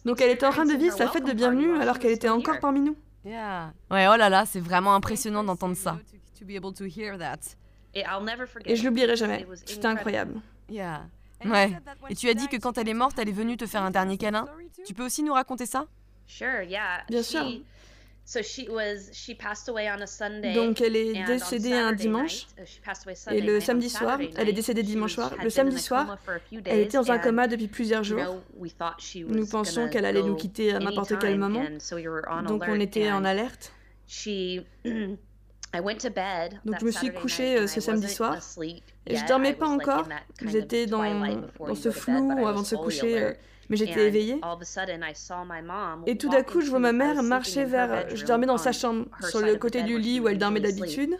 [0.03, 2.59] Donc elle était en train de vivre sa fête de bienvenue alors qu'elle était encore
[2.59, 2.97] parmi nous.
[3.89, 5.97] Ouais, oh là là, c'est vraiment impressionnant d'entendre ça.
[8.65, 9.45] Et je l'oublierai jamais.
[9.65, 10.41] C'était incroyable.
[11.43, 11.71] Ouais.
[12.09, 13.91] Et tu as dit que quand elle est morte, elle est venue te faire un
[13.91, 14.47] dernier câlin.
[14.85, 15.87] Tu peux aussi nous raconter ça?
[17.07, 17.45] Bien sûr.
[20.55, 25.13] Donc elle est décédée un dimanche uh, et le samedi soir, elle est décédée dimanche
[25.13, 25.35] soir.
[25.43, 26.17] Le samedi soir,
[26.65, 28.41] elle était dans un coma depuis plusieurs jours.
[29.27, 31.65] Nous pensions qu'elle allait nous quitter à n'importe quel moment,
[32.47, 33.71] donc on était en alerte.
[36.65, 38.37] Donc je me suis couchée euh, ce samedi soir
[39.07, 40.07] et je dormais pas encore.
[40.51, 41.03] J'étais dans,
[41.59, 43.33] dans ce flou avant de se coucher, euh,
[43.69, 44.39] mais j'étais éveillée.
[46.05, 48.09] Et tout d'un coup, je vois ma mère marcher vers...
[48.15, 51.17] Je dormais dans sa chambre, sur le côté du lit où elle dormait d'habitude.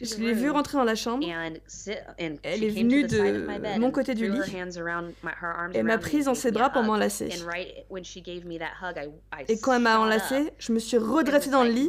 [0.00, 1.26] Je l'ai vue rentrer dans la chambre.
[1.28, 4.40] Elle est venue de mon côté du lit.
[5.74, 7.28] Elle m'a prise dans ses bras pour m'enlacer.
[9.48, 11.88] Et quand elle m'a enlacée, je me suis redressée dans le lit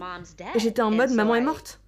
[0.55, 1.79] et j'étais en mode maman est morte.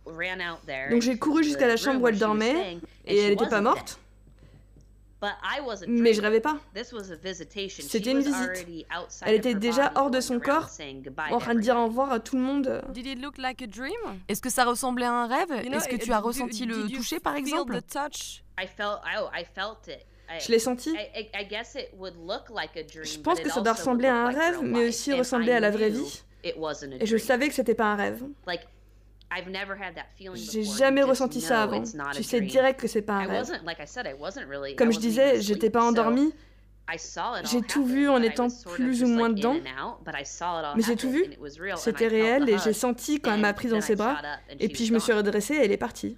[0.91, 3.99] Donc j'ai couru jusqu'à la chambre où elle dormait et elle n'était pas morte.
[5.87, 6.57] Mais je rêvais pas.
[7.69, 8.65] C'était une visite.
[9.23, 10.69] Elle était déjà hors de son corps,
[11.31, 12.81] en train de dire au revoir à tout le monde.
[14.27, 15.51] Est-ce que ça ressemblait à un rêve?
[15.51, 17.73] Est-ce que tu as ressenti le toucher par exemple?
[20.39, 20.95] je l'ai senti.
[23.03, 25.89] Je pense que ça doit ressembler à un rêve, mais aussi ressembler à la vraie
[25.89, 26.21] vie.
[26.43, 28.23] Et je savais que c'était pas un rêve.
[30.35, 31.83] J'ai jamais ressenti ça avant.
[32.13, 33.61] Tu sais direct que c'est pas un rêve.
[34.75, 36.33] Comme je disais, j'étais pas endormie.
[37.43, 39.55] J'ai tout vu en étant plus ou moins dedans,
[40.75, 41.23] mais j'ai tout vu.
[41.77, 44.17] C'était réel et j'ai senti quand elle m'a prise dans ses bras,
[44.59, 46.17] et puis je me suis redressée et elle est partie.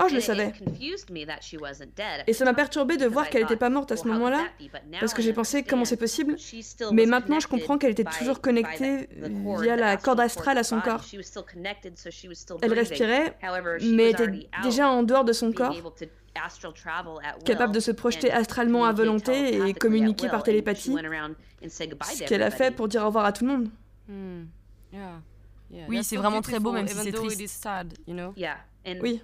[0.00, 0.52] Oh, Oh, je le savais.
[2.26, 4.46] Et ça m'a perturbé de voir qu'elle n'était pas morte à ce moment-là,
[5.00, 6.36] parce que j'ai pensé comment c'est possible.
[6.92, 9.08] Mais maintenant, je comprends qu'elle était toujours connectée
[9.60, 11.04] via la corde astrale à son corps.
[12.62, 13.36] Elle respirait,
[13.82, 15.74] mais était déjà en dehors de son corps,
[17.44, 20.94] capable de se projeter astralement à volonté et communiquer par télépathie,
[21.62, 23.68] ce qu'elle a fait pour dire au revoir à tout le monde.
[24.08, 24.44] Hmm.
[25.88, 27.68] Oui, c'est vraiment très beau, même si c'est triste.
[29.02, 29.22] Oui.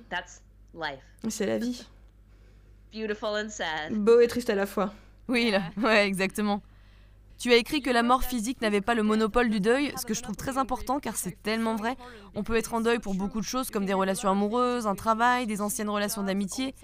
[1.29, 1.87] C'est la vie.
[3.91, 4.93] Beau et triste à la fois.
[5.29, 5.63] Oui, là.
[5.79, 6.63] ouais, exactement.
[7.39, 10.15] Tu as écrit que la mort physique n'avait pas le monopole du deuil, ce que
[10.15, 11.97] je trouve très important car c'est tellement vrai.
[12.35, 15.47] On peut être en deuil pour beaucoup de choses comme des relations amoureuses, un travail,
[15.47, 16.75] des anciennes relations d'amitié.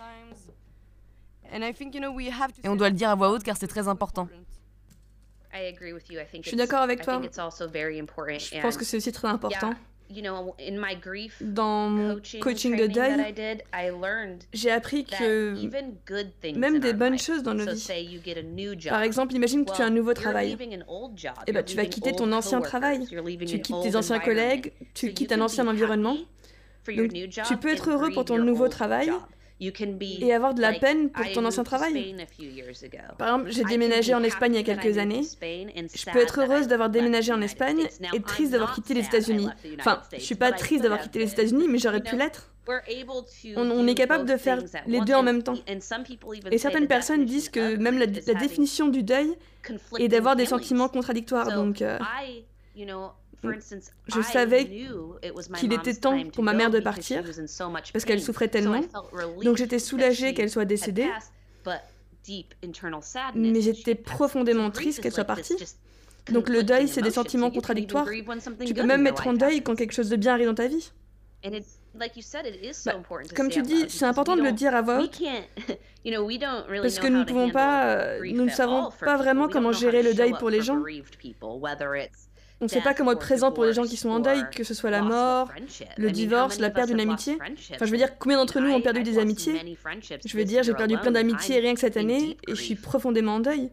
[2.64, 4.29] Et on doit le dire à voix haute car c'est très important.
[5.53, 7.20] Je suis d'accord avec toi.
[7.22, 9.72] Je pense que c'est aussi très important.
[11.40, 13.35] Dans mon coaching de deuil,
[14.53, 15.55] j'ai appris que
[16.57, 18.20] même des bonnes choses dans nos vies,
[18.88, 20.57] par exemple, imagine que tu as un nouveau travail.
[20.61, 20.79] Et
[21.46, 23.07] eh ben, tu vas quitter ton ancien travail,
[23.46, 26.16] tu quittes tes anciens collègues, tu quittes un ancien environnement.
[26.87, 29.11] Donc, tu peux être heureux pour ton nouveau travail,
[29.61, 32.14] et avoir de la peine pour ton ancien travail.
[33.18, 35.23] Par exemple, j'ai déménagé en Espagne il y a quelques années.
[35.23, 39.49] Je peux être heureuse d'avoir déménagé en Espagne et triste d'avoir quitté les États-Unis.
[39.79, 42.51] Enfin, je suis pas triste d'avoir quitté les États-Unis, mais j'aurais pu l'être.
[43.57, 45.57] On, est capable de faire les deux en même temps.
[46.51, 49.35] Et certaines personnes disent que même la, définition du deuil
[49.99, 51.55] est d'avoir des sentiments contradictoires.
[51.55, 51.99] Donc, euh,
[53.42, 54.64] je savais
[55.57, 57.22] qu'il était temps pour ma mère de partir
[57.92, 58.83] parce qu'elle souffrait tellement.
[59.42, 61.09] Donc j'étais soulagée qu'elle soit décédée,
[63.35, 65.57] mais j'étais profondément triste qu'elle soit partie.
[66.31, 68.07] Donc le deuil, c'est des sentiments contradictoires.
[68.64, 70.92] Tu peux même être en deuil quand quelque chose de bien arrive dans ta vie.
[71.94, 72.07] Bah,
[73.35, 75.18] comme tu dis, c'est important de le dire à voix haute.
[76.83, 80.14] Parce que nous ne pouvons pas, euh, nous ne savons pas vraiment comment gérer le
[80.14, 80.81] deuil pour les gens.
[82.61, 84.64] On ne sait pas comment être présent pour les gens qui sont en deuil, que
[84.64, 85.49] ce soit la mort,
[85.96, 87.38] le divorce, la perte d'une amitié.
[87.75, 89.55] Enfin, je veux dire, combien d'entre nous ont perdu des amitiés
[90.27, 93.37] Je veux dire, j'ai perdu plein d'amitiés rien que cette année et je suis profondément
[93.37, 93.70] en deuil.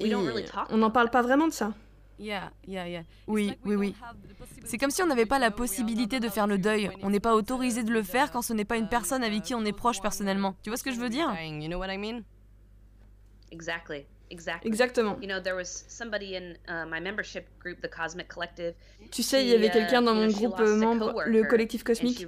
[0.00, 0.14] Et
[0.70, 1.72] on n'en parle pas vraiment de ça.
[3.28, 3.94] Oui, oui, oui.
[4.64, 6.90] C'est comme si on n'avait pas la possibilité de faire le deuil.
[7.02, 9.54] On n'est pas autorisé de le faire quand ce n'est pas une personne avec qui
[9.54, 10.54] on est proche personnellement.
[10.62, 11.28] Tu vois ce que je veux dire?
[14.64, 15.16] Exactement.
[19.10, 22.18] Tu sais, il y avait quelqu'un dans mon groupe membre, le collectif cosmique.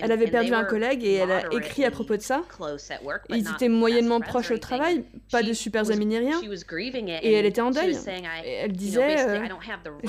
[0.00, 2.42] Elle avait perdu un collègue et elle a écrit à propos de ça.
[3.28, 6.40] Ils étaient moyennement proches au travail, pas de super amis ni rien.
[7.22, 7.94] Et elle était en deuil.
[8.44, 9.38] Et elle disait, euh,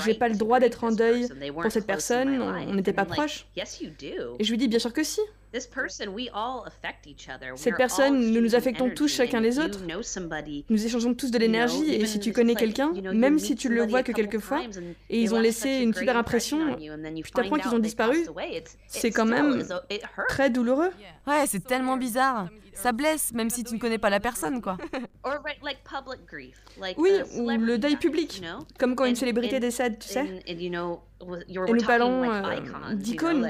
[0.04, 1.28] j'ai pas le droit d'être en deuil
[1.62, 3.46] pour cette personne, on n'était pas proches.
[4.38, 5.20] Et je lui dis, bien sûr que si.
[7.56, 9.80] Cette personne, nous nous affectons tous chacun les autres.
[10.68, 14.02] Nous échangeons tous de l'énergie et si tu connais quelqu'un, même si tu le vois
[14.02, 14.62] que quelques fois,
[15.10, 18.26] et ils ont laissé une super impression, puis t'apprends qu'ils ont disparu,
[18.86, 19.66] c'est quand même
[20.28, 20.90] très douloureux.
[21.26, 22.48] Ouais, c'est tellement bizarre.
[22.76, 24.76] Ça blesse, même si tu ne connais pas la personne, quoi.
[26.98, 28.42] Oui, ou le deuil public,
[28.78, 30.42] comme quand une célébrité décède, tu sais.
[30.46, 30.54] Et
[31.72, 32.42] nous parlons euh,
[32.94, 33.40] d'icônes.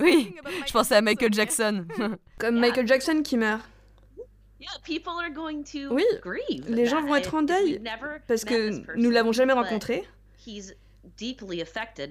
[0.00, 0.34] Oui,
[0.66, 1.84] je pensais à Michael Jackson.
[2.38, 3.62] comme Michael Jackson qui meurt.
[5.90, 6.04] Oui,
[6.68, 7.82] les gens vont être en deuil
[8.28, 10.04] parce que nous l'avons jamais rencontré.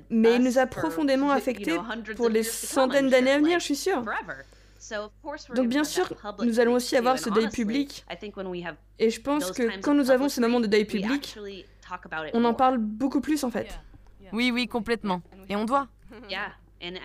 [0.10, 1.78] Mais il nous a profondément affectés
[2.18, 4.04] pour les centaines d'années à venir, je suis sûre.
[5.56, 6.12] Donc bien sûr,
[6.44, 8.06] nous allons aussi avoir ce deuil public.
[9.00, 11.38] Et je pense que quand nous avons ce moment de deuil public,
[12.34, 13.68] on en parle beaucoup plus en fait.
[14.34, 15.22] Oui, oui, complètement.
[15.50, 15.88] Et on doit.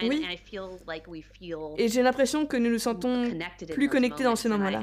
[0.03, 0.25] Oui.
[1.77, 3.31] Et j'ai l'impression que nous nous sentons
[3.75, 4.83] plus connectés dans ces moments-là.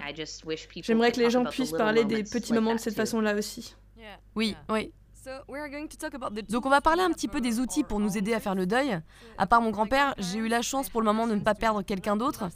[0.84, 3.76] J'aimerais que les gens puissent parler des petits moments de cette façon-là aussi.
[4.36, 4.94] Oui, oui.
[6.50, 8.66] Donc on va parler un petit peu des outils pour nous aider à faire le
[8.66, 9.00] deuil.
[9.38, 11.82] À part mon grand-père, j'ai eu la chance pour le moment de ne pas perdre
[11.82, 12.50] quelqu'un d'autre.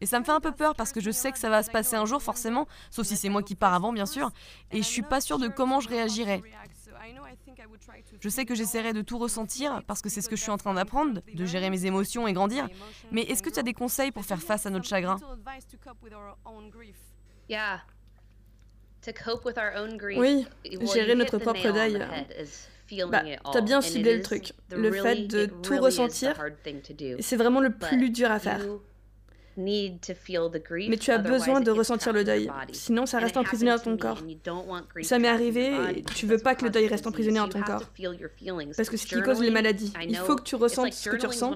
[0.00, 1.70] Et ça me fait un peu peur parce que je sais que ça va se
[1.70, 4.30] passer un jour forcément, sauf si c'est moi qui pars avant bien sûr,
[4.70, 6.42] et je suis pas sûre de comment je réagirai.
[8.20, 10.58] Je sais que j'essaierai de tout ressentir parce que c'est ce que je suis en
[10.58, 12.68] train d'apprendre, de gérer mes émotions et grandir.
[13.12, 15.16] Mais est-ce que tu as des conseils pour faire face à notre chagrin?
[20.18, 20.46] Oui,
[20.94, 21.98] gérer notre propre deuil.
[23.10, 23.22] Bah,
[23.52, 24.52] t'as bien ciblé le truc.
[24.70, 26.34] Le fait de tout ressentir,
[27.20, 28.60] c'est vraiment le plus dur à faire.
[30.88, 34.22] Mais tu as besoin de ressentir le deuil, sinon ça reste emprisonné dans ton corps.
[35.02, 37.82] Ça m'est arrivé et tu veux pas que le deuil reste emprisonné dans ton corps.
[38.76, 39.92] Parce que c'est ce qui cause les maladies.
[40.08, 41.54] Il faut que tu ressentes ce que tu ressens.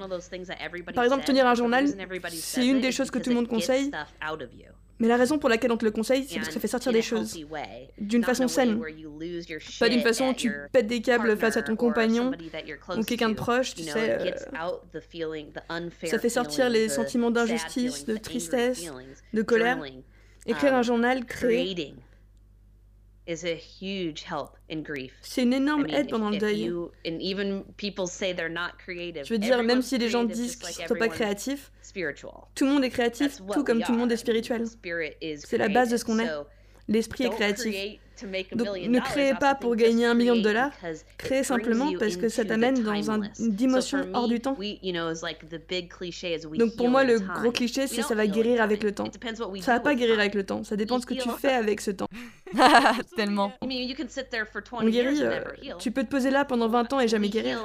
[0.95, 1.87] Par exemple, tenir un journal,
[2.33, 3.91] c'est une des choses que tout le monde conseille.
[5.03, 6.93] Mais la raison pour laquelle on te le conseille, c'est parce que ça fait sortir
[6.93, 7.37] des choses
[7.99, 8.81] d'une façon saine.
[9.81, 12.31] Pas d'une façon où tu pètes des câbles face à ton compagnon
[12.97, 14.21] ou quelqu'un de proche, tu sais.
[14.21, 14.31] Euh,
[16.05, 18.93] ça fait sortir les sentiments d'injustice, de tristesse,
[19.35, 19.83] de colère.
[20.47, 21.95] Écrire un um, journal, créer,
[25.21, 26.73] c'est une énorme aide pendant le deuil.
[29.25, 31.71] Je veux dire, même si les gens disent qu'ils ne sont pas créatifs,
[32.55, 34.65] tout le monde est créatif, tout comme tout le monde est spirituel.
[35.45, 36.29] C'est la base de ce qu'on est.
[36.89, 38.01] L'esprit est créatif.
[38.57, 40.71] Donc ne créez pas pour gagner un million de dollars,
[41.19, 44.57] créez simplement parce que ça t'amène dans une dimension hors du temps.
[46.59, 49.05] Donc pour moi, le gros cliché, c'est ça va guérir avec le temps.
[49.63, 51.81] Ça va pas guérir avec le temps, ça dépend de ce que tu fais avec
[51.81, 52.07] ce temps.
[53.17, 53.53] Tellement.
[54.73, 55.41] On guérit, euh,
[55.79, 57.63] tu peux te poser là pendant 20 ans et jamais guérir.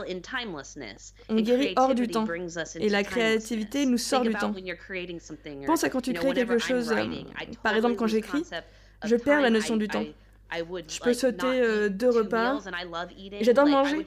[1.29, 2.25] On guérit hors du temps.
[2.75, 4.53] Et la créativité nous sort du temps.
[5.65, 6.91] Pense à quand tu crées quelque chose.
[6.91, 7.03] Euh,
[7.63, 8.43] par exemple, quand j'écris,
[9.03, 10.05] je perds la notion du temps.
[10.51, 12.59] Je peux sauter euh, deux repas.
[13.41, 14.05] J'adore manger.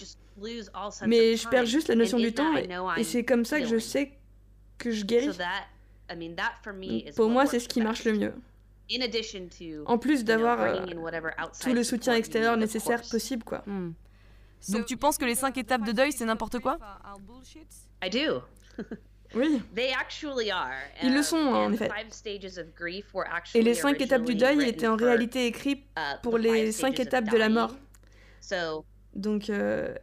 [1.07, 2.57] Mais je perds juste la notion du temps
[2.97, 4.13] et, c'est comme ça que je sais
[4.79, 5.37] que je guéris.
[7.17, 8.35] pour moi, c'est ce qui marche le mieux.
[9.87, 10.85] En plus d'avoir euh,
[11.63, 13.63] tout le soutien extérieur nécessaire possible, quoi.
[13.67, 13.93] Hmm.
[14.69, 16.79] Donc tu penses que les cinq étapes de deuil, c'est n'importe quoi?
[19.35, 19.63] Oui.
[21.03, 21.89] Ils le sont, en effet.
[23.55, 27.29] Et les cinq étapes du deuil étaient en réalité écrites uh, pour les cinq étapes
[27.31, 27.75] de la mort.
[29.15, 29.95] Donc, euh,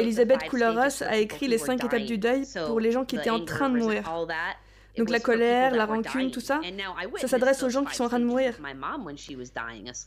[0.00, 3.44] Elisabeth Kubler-Ross a écrit les cinq étapes du deuil pour les gens qui étaient en
[3.44, 4.02] train de mourir.
[4.98, 6.60] Donc la colère, la rancune, tout ça,
[7.16, 8.58] ça s'adresse aux gens qui sont en train de mourir.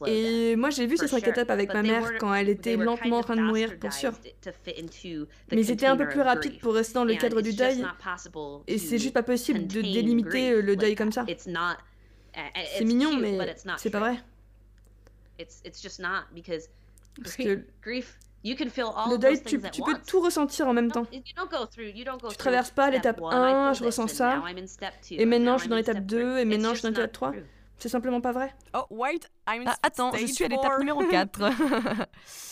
[0.08, 3.24] Et moi j'ai vu ces cinq étapes avec ma mère quand elle était lentement en
[3.24, 4.12] train de mourir, pour sûr.
[5.52, 7.86] Mais ils étaient un peu plus rapides pour rester dans le cadre du deuil.
[8.68, 11.26] Et c'est juste pas possible de délimiter le deuil comme ça.
[12.76, 14.18] C'est mignon, mais c'est pas vrai.
[17.22, 17.66] Parce que
[18.44, 19.70] le deuil, tu, peux
[20.06, 21.06] tout ressentir en même temps.
[21.06, 24.44] Tu traverses pas l'étape 1, je ressens ça,
[25.12, 27.34] et maintenant je suis dans l'étape 2, et maintenant je suis dans l'étape 3.
[27.78, 28.54] C'est simplement pas vrai.
[28.76, 31.42] Oh, wait, ah, attends, je suis à l'étape numéro 4.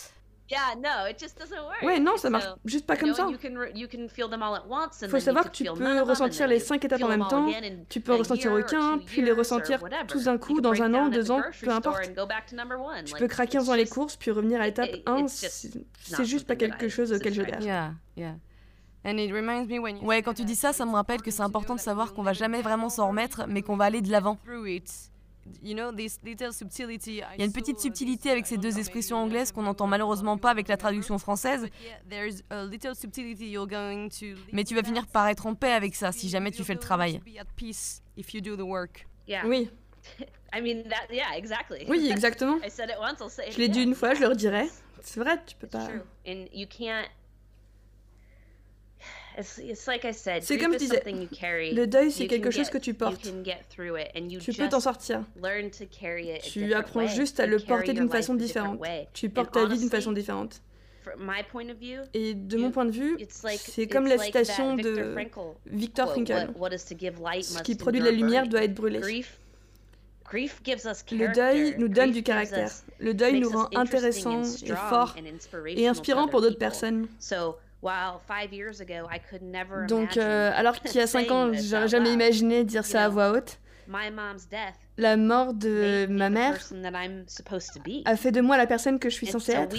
[1.86, 3.24] Ouais, non, ça marche juste pas comme ça.
[5.08, 7.46] Faut savoir que tu peux ressentir les cinq étapes en même temps,
[7.88, 11.30] tu peux en ressentir aucun, puis les ressentir tous d'un coup dans un an, deux
[11.30, 11.96] ans, peu importe.
[13.04, 15.16] Tu peux craquer en faisant les courses, puis revenir à l'étape 1,
[16.02, 17.62] c'est juste pas quelque chose auquel je garde.
[20.04, 22.32] Ouais, quand tu dis ça, ça me rappelle que c'est important de savoir qu'on va
[22.34, 24.36] jamais vraiment s'en remettre, mais qu'on va aller de l'avant.
[27.36, 30.50] Il y a une petite subtilité avec ces deux expressions anglaises qu'on n'entend malheureusement pas
[30.50, 31.68] avec la traduction française.
[34.52, 36.78] Mais tu vas finir par être en paix avec ça si jamais tu fais le
[36.80, 37.20] travail.
[39.46, 39.70] Oui.
[41.88, 42.58] Oui, exactement.
[43.50, 44.68] Je l'ai dit une fois, je le redirai.
[45.02, 45.86] C'est vrai, tu peux pas.
[49.42, 51.02] C'est comme je disais,
[51.72, 53.22] le deuil c'est quelque chose que tu portes.
[54.40, 55.24] Tu peux t'en sortir.
[56.42, 58.80] Tu apprends juste à le porter d'une façon différente.
[59.12, 60.62] Tu portes ta vie d'une façon différente.
[62.14, 63.16] Et de mon point de vue,
[63.58, 65.16] c'est comme la citation de
[65.66, 66.48] Victor Frankl.
[67.42, 69.00] Ce qui produit de la lumière doit être brûlé.
[70.32, 72.70] Le deuil nous donne du caractère.
[73.00, 75.16] Le deuil nous rend intéressants et forts
[75.66, 77.08] et inspirants pour d'autres personnes.
[79.86, 83.30] Donc, euh, alors qu'il y a 5 ans, j'aurais jamais imaginé dire ça à voix
[83.32, 83.58] haute,
[84.98, 86.58] la mort de ma mère
[88.04, 89.70] a fait de moi la personne que je suis censée être.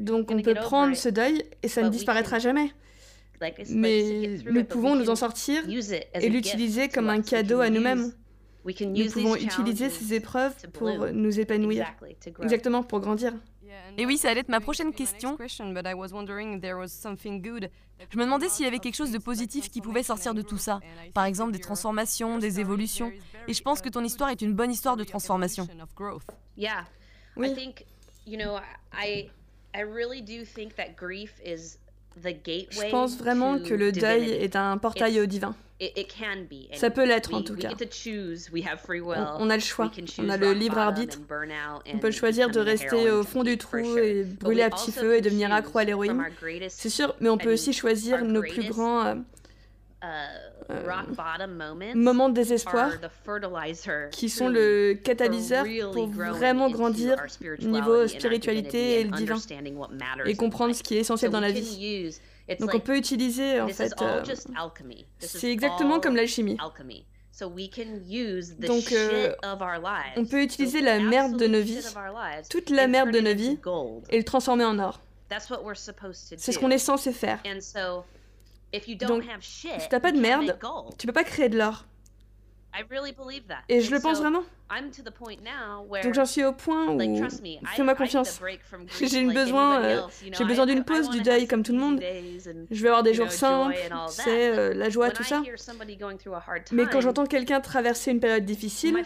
[0.00, 2.72] Donc on peut prendre ce deuil et ça ne disparaîtra jamais.
[3.70, 4.02] Mais
[4.46, 5.62] nous pouvons nous en sortir
[6.14, 8.12] et l'utiliser comme un cadeau à nous-mêmes.
[8.64, 11.86] Nous pouvons utiliser ces épreuves pour nous épanouir.
[12.42, 13.34] Exactement, pour grandir.
[13.98, 15.36] Et oui, ça allait être ma prochaine question.
[18.10, 20.58] Je me demandais s'il y avait quelque chose de positif qui pouvait sortir de tout
[20.58, 20.80] ça.
[21.14, 23.12] Par exemple, des transformations, des évolutions.
[23.48, 25.68] Et je pense que ton histoire est une bonne histoire de transformation.
[27.36, 27.48] Oui.
[32.16, 35.54] Je pense vraiment que le deuil est un portail au divin.
[36.74, 37.70] Ça peut l'être en tout cas.
[39.38, 41.18] On, a le choix, on a le libre arbitre.
[41.92, 45.20] On peut choisir de rester au fond du trou et brûler à petit feu et
[45.20, 46.22] devenir accro à l'héroïne.
[46.68, 49.14] C'est sûr, mais on peut aussi choisir nos plus grands euh,
[50.02, 50.06] uh,
[50.70, 52.92] euh, moments de désespoir
[54.10, 57.16] qui sont le catalyseur pour vraiment grandir
[57.60, 59.38] niveau spiritualité et le divin
[60.26, 62.10] et comprendre ce qui est essentiel dans la vie.
[62.58, 63.92] Donc on peut utiliser en fait.
[64.00, 64.22] Euh,
[65.18, 66.56] c'est exactement comme l'alchimie.
[68.58, 69.34] Donc euh,
[70.16, 71.84] on peut utiliser la merde de nos vies,
[72.50, 73.58] toute la merde de nos vies,
[74.10, 75.00] et le transformer en or.
[76.36, 77.40] C'est ce qu'on est censé faire.
[79.06, 80.58] Donc si t'as pas de merde,
[80.98, 81.86] tu peux pas créer de l'or.
[83.68, 84.42] Et je le pense vraiment.
[86.02, 86.98] Donc j'en suis au point où
[87.76, 88.40] fais-moi confiance.
[89.02, 90.00] J'ai besoin, euh,
[90.32, 92.00] j'ai besoin d'une pause du deuil comme tout le monde.
[92.70, 93.76] Je vais avoir des jours simples,
[94.08, 95.42] c'est euh, la joie, tout ça.
[96.72, 98.96] Mais quand j'entends quelqu'un traverser une période difficile,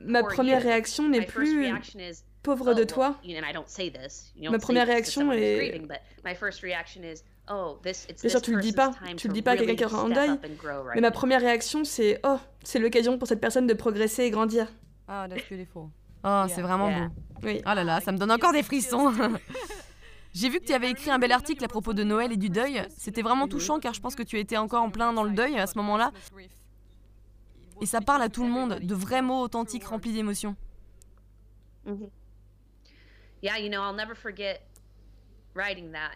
[0.00, 1.70] ma première réaction n'est plus
[2.42, 3.20] pauvre de toi.
[4.40, 5.82] Ma première réaction est
[7.46, 7.92] Bien
[8.28, 8.92] sûr, tu le dis pas.
[9.16, 10.30] Tu le dis pas à quelqu'un qui est en deuil.
[10.94, 14.66] Mais ma première réaction, c'est Oh, c'est l'occasion pour cette personne de progresser et grandir.
[15.08, 15.88] Oh, that's beautiful.
[16.24, 17.14] Oh, c'est vraiment beau.
[17.42, 17.60] Oui.
[17.66, 19.12] Oh là là, ça me donne encore des frissons.
[20.32, 22.48] J'ai vu que tu avais écrit un bel article à propos de Noël et du
[22.48, 22.82] deuil.
[22.96, 25.58] C'était vraiment touchant car je pense que tu étais encore en plein dans le deuil
[25.58, 26.10] à ce moment-là.
[27.80, 30.56] Et ça parle à tout le monde, de vrais mots authentiques remplis d'émotions.
[31.86, 32.08] Mm-hmm.
[33.42, 34.62] Yeah, you know, I'll never forget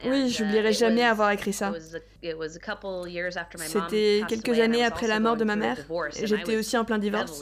[0.05, 1.73] oui, j'oublierai uh, jamais avoir écrit ça.
[3.59, 5.79] C'était quelques années après la mort de ma mère
[6.17, 7.41] et j'étais aussi en plein divorce.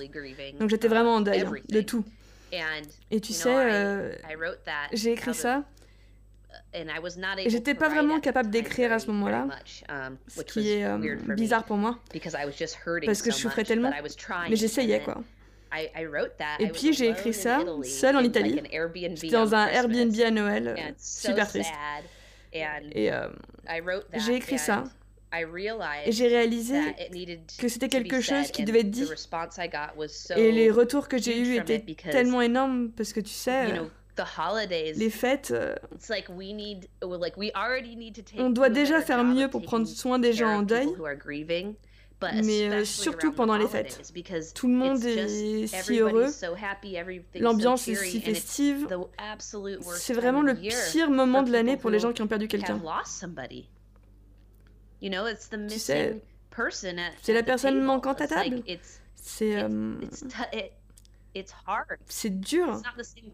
[0.59, 2.05] Donc j'étais vraiment en deuil de tout.
[3.11, 4.15] Et tu sais, euh,
[4.93, 5.65] j'ai écrit ça
[6.75, 9.49] uh, et j'étais pas vraiment capable d'écrire à ce moment-là,
[9.89, 11.99] um, ce qui est euh, bizarre pour moi,
[13.05, 13.93] parce que je souffrais tellement,
[14.49, 15.23] mais j'essayais quoi.
[16.59, 18.61] Et puis j'ai écrit ça seul en Italie.
[19.15, 21.73] J'étais dans un Airbnb à Noël, euh, super triste.
[22.53, 23.29] Et euh,
[24.15, 24.85] j'ai écrit ça.
[26.07, 26.81] Et j'ai réalisé
[27.59, 29.07] que c'était quelque chose qui devait être dit.
[30.37, 33.67] Et les retours que j'ai eus étaient tellement énormes parce que tu sais,
[34.95, 35.75] les fêtes, euh,
[38.39, 40.89] on doit déjà faire mieux pour prendre soin des gens en deuil
[42.23, 44.13] mais euh, surtout pendant les fêtes.
[44.55, 46.27] Tout le monde est si heureux,
[47.35, 48.87] l'ambiance est si festive.
[49.95, 50.55] C'est vraiment le
[50.93, 52.81] pire moment de l'année pour les gens qui ont perdu quelqu'un.
[55.69, 56.23] Tu sais,
[57.23, 58.63] c'est la personne manquante à table.
[59.15, 59.57] C'est
[62.07, 62.81] c'est dur.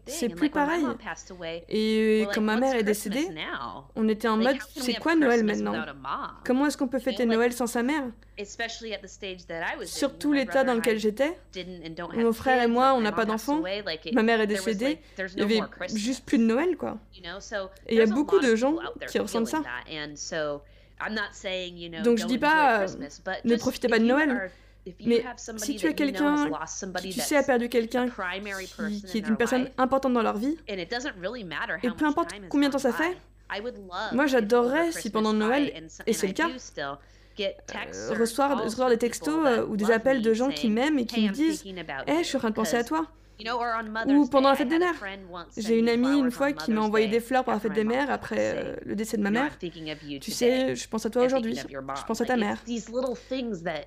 [0.05, 0.85] C'est plus pareil.
[1.69, 3.27] Et quand ma mère est décédée,
[3.95, 5.73] on était en mode c'est quoi Noël maintenant?
[6.45, 8.03] Comment est-ce qu'on peut fêter Noël sans sa mère?
[9.85, 11.37] Surtout l'état dans lequel j'étais.
[12.15, 13.61] Mon frère et moi, on n'a pas d'enfants.
[14.13, 14.99] Ma mère est décédée.
[15.17, 15.61] Il n'y avait
[15.93, 16.97] juste plus de Noël, quoi.
[17.87, 18.75] Et il y a beaucoup de gens
[19.07, 19.61] qui ressentent ça.
[22.03, 22.85] Donc je dis pas
[23.43, 24.51] ne profitez pas de Noël.
[25.05, 25.23] Mais
[25.57, 26.49] si tu as quelqu'un
[27.01, 28.07] tu sais, a perdu quelqu'un
[29.07, 32.93] qui, est une personne importante dans leur vie, et peu importe combien de temps ça
[32.93, 33.17] fait,
[34.13, 35.71] moi j'adorerais si pendant Noël,
[36.05, 36.49] et c'est le cas,
[37.39, 41.33] euh, recevoir, des textos euh, ou des appels de gens qui m'aiment et qui me
[41.33, 41.73] disent Hé,
[42.07, 43.07] eh, je suis en train de penser à toi.
[44.07, 44.93] Ou pendant la fête des mères.
[45.57, 48.09] J'ai une amie une fois qui m'a envoyé des fleurs pour la fête des mères
[48.11, 49.57] après euh, le décès de ma mère.
[50.19, 51.55] Tu sais, je pense à toi aujourd'hui.
[51.55, 52.57] Je pense à ta mère.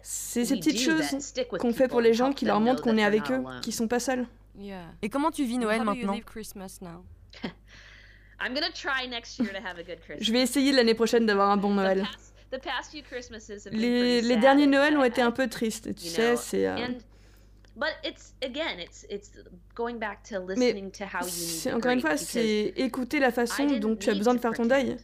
[0.03, 3.31] C'est ces petites choses qu'on fait pour les gens qui leur montrent qu'on est avec
[3.31, 4.27] eux, qui sont pas seuls.
[5.03, 6.15] Et comment tu vis Noël maintenant
[10.21, 12.05] Je vais essayer l'année prochaine d'avoir un bon Noël.
[13.73, 16.67] Les, les derniers Noëls ont été un peu tristes, tu sais, c'est...
[16.67, 16.77] Euh,
[20.57, 20.75] mais
[21.75, 24.97] encore une fois, c'est écouter la façon dont tu as besoin de faire ton deuil.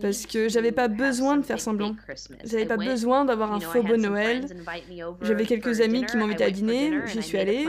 [0.00, 1.96] parce que j'avais pas besoin de faire semblant.
[2.44, 4.46] J'avais pas besoin d'avoir un faux beau Noël.
[5.22, 7.66] J'avais quelques amis qui m'invitaient à dîner, j'y suis allée,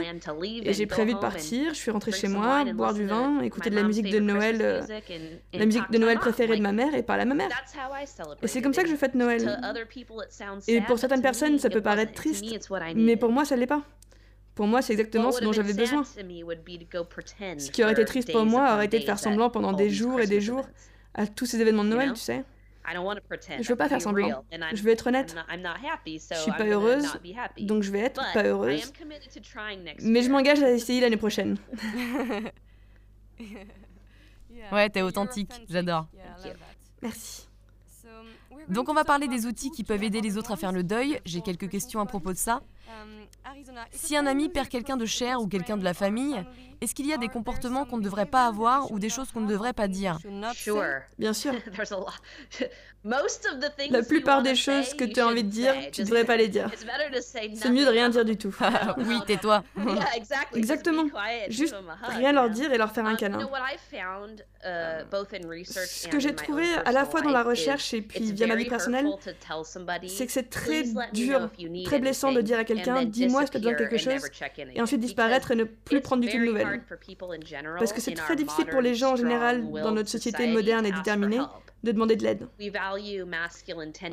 [0.62, 1.70] et j'ai prévu de partir.
[1.74, 4.80] Je suis rentrée chez moi, boire du vin, écouter de la musique de Noël, euh,
[5.52, 7.48] la musique de Noël préférée de ma mère, et parler à ma mère.
[8.42, 9.58] Et c'est comme ça que je fête Noël.
[10.68, 12.44] Et pour certaines personnes, ça peut paraître triste,
[12.94, 13.82] mais pour moi, ça l'est pas.
[14.54, 16.04] Pour moi, c'est exactement ce dont j'avais besoin.
[16.04, 20.20] Ce qui aurait été triste pour moi aurait été de faire semblant pendant des jours
[20.20, 20.66] et des jours
[21.14, 22.44] à tous ces événements de Noël, tu sais.
[23.60, 24.44] Je veux pas faire semblant.
[24.72, 25.36] Je veux être honnête.
[26.30, 27.06] Je suis pas heureuse,
[27.60, 28.92] donc je vais être pas heureuse.
[30.00, 31.58] Mais je m'engage à essayer l'année prochaine.
[34.72, 35.52] ouais, t'es authentique.
[35.68, 36.08] J'adore.
[37.02, 37.48] Merci.
[38.68, 41.20] Donc on va parler des outils qui peuvent aider les autres à faire le deuil.
[41.24, 42.60] J'ai quelques questions à propos de ça.
[43.90, 46.44] Si un ami perd quelqu'un de cher ou quelqu'un de la famille,
[46.80, 49.40] est-ce qu'il y a des comportements qu'on ne devrait pas avoir ou des choses qu'on
[49.40, 50.18] ne devrait pas dire
[51.18, 51.52] Bien sûr.
[53.04, 56.46] La plupart des choses que tu as envie de dire, tu ne devrais pas les
[56.46, 56.70] dire.
[57.26, 58.54] C'est mieux de rien dire du tout.
[58.98, 59.64] oui, tais-toi.
[60.54, 61.04] Exactement.
[61.48, 61.74] Juste
[62.10, 63.40] rien leur dire et leur faire un câlin.
[64.64, 65.02] Uh,
[65.64, 68.68] Ce que j'ai trouvé à la fois dans la recherche et puis via ma vie
[68.68, 69.06] personnelle,
[70.08, 71.50] c'est que c'est très dur,
[71.84, 74.22] très blessant de dire à quelqu'un dis-moi si tu as besoin de quelque chose
[74.74, 76.82] et ensuite disparaître et ne plus prendre du tout de nouvelles.
[77.78, 80.92] Parce que c'est très difficile pour les gens en général dans notre société moderne et
[80.92, 81.40] déterminée
[81.82, 82.46] de demander de l'aide.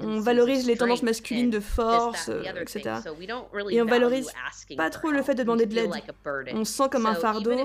[0.02, 2.96] On valorise les tendances masculines de force, etc.
[3.70, 4.32] Et on valorise
[4.76, 5.92] pas trop le fait de demander de l'aide.
[6.54, 7.56] On se sent comme un fardeau.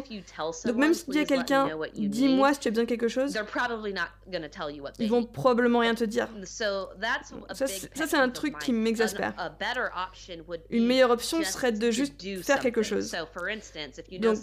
[0.65, 3.37] Donc même si tu dis à quelqu'un, dis-moi si tu as besoin de quelque chose,
[4.99, 6.29] ils vont probablement rien te dire.
[6.45, 7.67] Ça,
[8.07, 9.35] c'est un truc qui m'exaspère.
[10.71, 13.15] Une meilleure option serait de juste faire quelque chose.
[14.21, 14.39] Donc,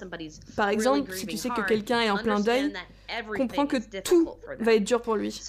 [0.56, 2.74] par exemple, si tu sais que quelqu'un est en plein deuil,
[3.38, 5.42] comprends que tout va être dur pour lui.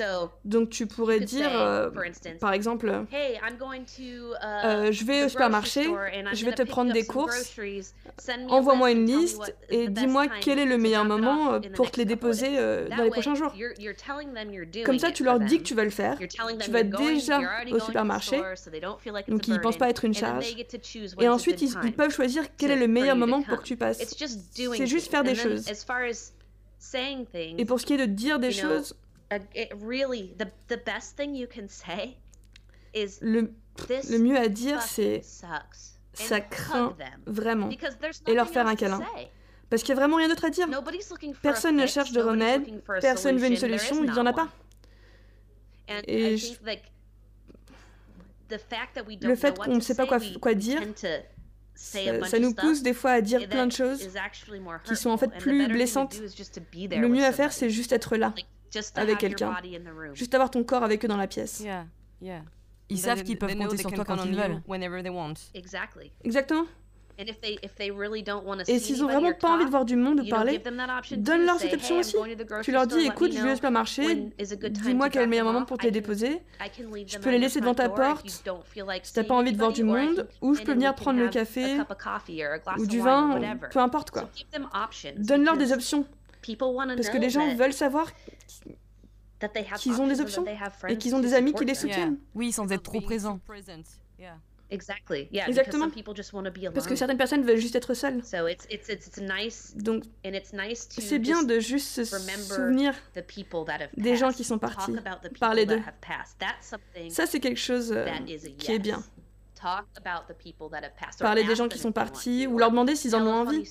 [0.45, 1.91] Donc tu pourrais dire, euh,
[2.41, 3.17] par exemple, uh,
[4.45, 5.85] euh, je vais au supermarché,
[6.33, 7.59] je vais te prendre des courses,
[8.49, 12.57] envoie-moi une liste et dis-moi quel est le meilleur moment euh, pour te les déposer
[12.97, 13.55] dans les prochains jours.
[14.85, 16.19] Comme ça, tu leur dis que tu vas le faire,
[16.61, 17.41] tu vas déjà
[17.71, 18.41] au supermarché,
[19.29, 20.55] donc ils ne pensent pas être une charge,
[21.21, 24.03] et ensuite ils, ils peuvent choisir quel est le meilleur moment pour que tu passes.
[24.55, 25.65] C'est juste faire des choses.
[27.59, 28.97] Et pour ce qui est de dire des choses,
[33.23, 33.53] le,
[34.11, 35.23] le mieux à dire, c'est
[36.15, 36.95] ça craint
[37.27, 37.71] vraiment
[38.27, 39.01] et leur faire un câlin.
[39.71, 40.69] Parce qu'il n'y a vraiment rien d'autre à dire.
[41.41, 44.49] Personne ne cherche de remède, personne veut une solution, il n'y en a pas.
[46.07, 46.37] Et
[49.23, 50.81] le fait qu'on ne sait pas quoi, quoi dire,
[51.75, 54.09] ça, nous pousse des fois à dire plein de choses
[54.85, 56.15] qui sont en fait plus blessantes.
[57.01, 58.35] Le mieux à faire, c'est juste être là
[58.95, 59.51] avec quelqu'un.
[60.15, 61.63] Juste avoir ton corps avec eux dans la pièce.
[62.89, 64.63] Ils savent qu'ils peuvent compter sur toi quand ils veulent.
[66.25, 66.65] Exactement.
[68.69, 70.61] Et s'ils ont vraiment pas envie de voir du monde ou parler,
[71.17, 72.17] donne-leur cette option aussi.
[72.63, 74.33] Tu leur dis, écoute, je vais au supermarché,
[74.71, 76.41] dis-moi quel est le meilleur moment pour te les déposer.
[77.07, 78.43] Je peux les laisser devant ta porte si
[79.13, 81.79] t'as pas envie de voir du monde, ou je peux venir prendre le café,
[82.79, 83.39] ou du vin,
[83.71, 84.29] peu importe quoi.
[85.17, 86.07] Donne-leur des options.
[86.45, 88.07] Parce que les gens veulent savoir
[89.79, 90.45] qu'ils ont des options
[90.89, 92.19] et qu'ils ont des amis qui les soutiennent.
[92.35, 93.39] Oui, sans être trop présents.
[95.49, 95.87] Exactement.
[96.73, 98.23] Parce que certaines personnes veulent juste être seules.
[99.77, 100.05] Donc,
[101.03, 102.05] c'est bien de juste se
[102.57, 102.95] souvenir
[103.97, 104.93] des gens qui sont partis,
[105.41, 105.81] parler d'eux.
[107.11, 108.07] Ça, c'est quelque chose euh,
[108.59, 109.03] qui est bien.
[111.25, 113.65] Parler des gens qui sont partis, ou leur demander s'ils en ont envie,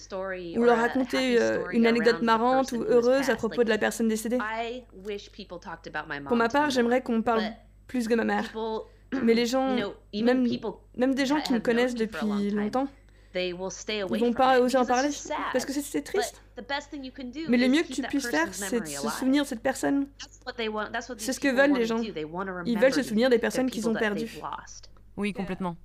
[0.58, 4.38] ou leur raconter euh, une anecdote marrante ou heureuse à propos de la personne décédée.
[6.28, 7.43] Pour ma part, j'aimerais qu'on parle
[7.88, 8.45] plus de ma mère.
[9.24, 9.76] Mais les gens,
[10.14, 10.47] même,
[10.95, 12.88] même des gens qui me connaissent depuis longtemps,
[13.34, 15.09] ils vont pas oser en parler
[15.53, 16.41] parce que c'est triste.
[17.47, 20.07] Mais le mieux que tu puisses faire, c'est de se souvenir de cette personne.
[21.18, 22.01] C'est ce que veulent les gens.
[22.66, 24.39] Ils veulent se souvenir des personnes qu'ils ont perdues.
[25.18, 25.76] Oui, complètement.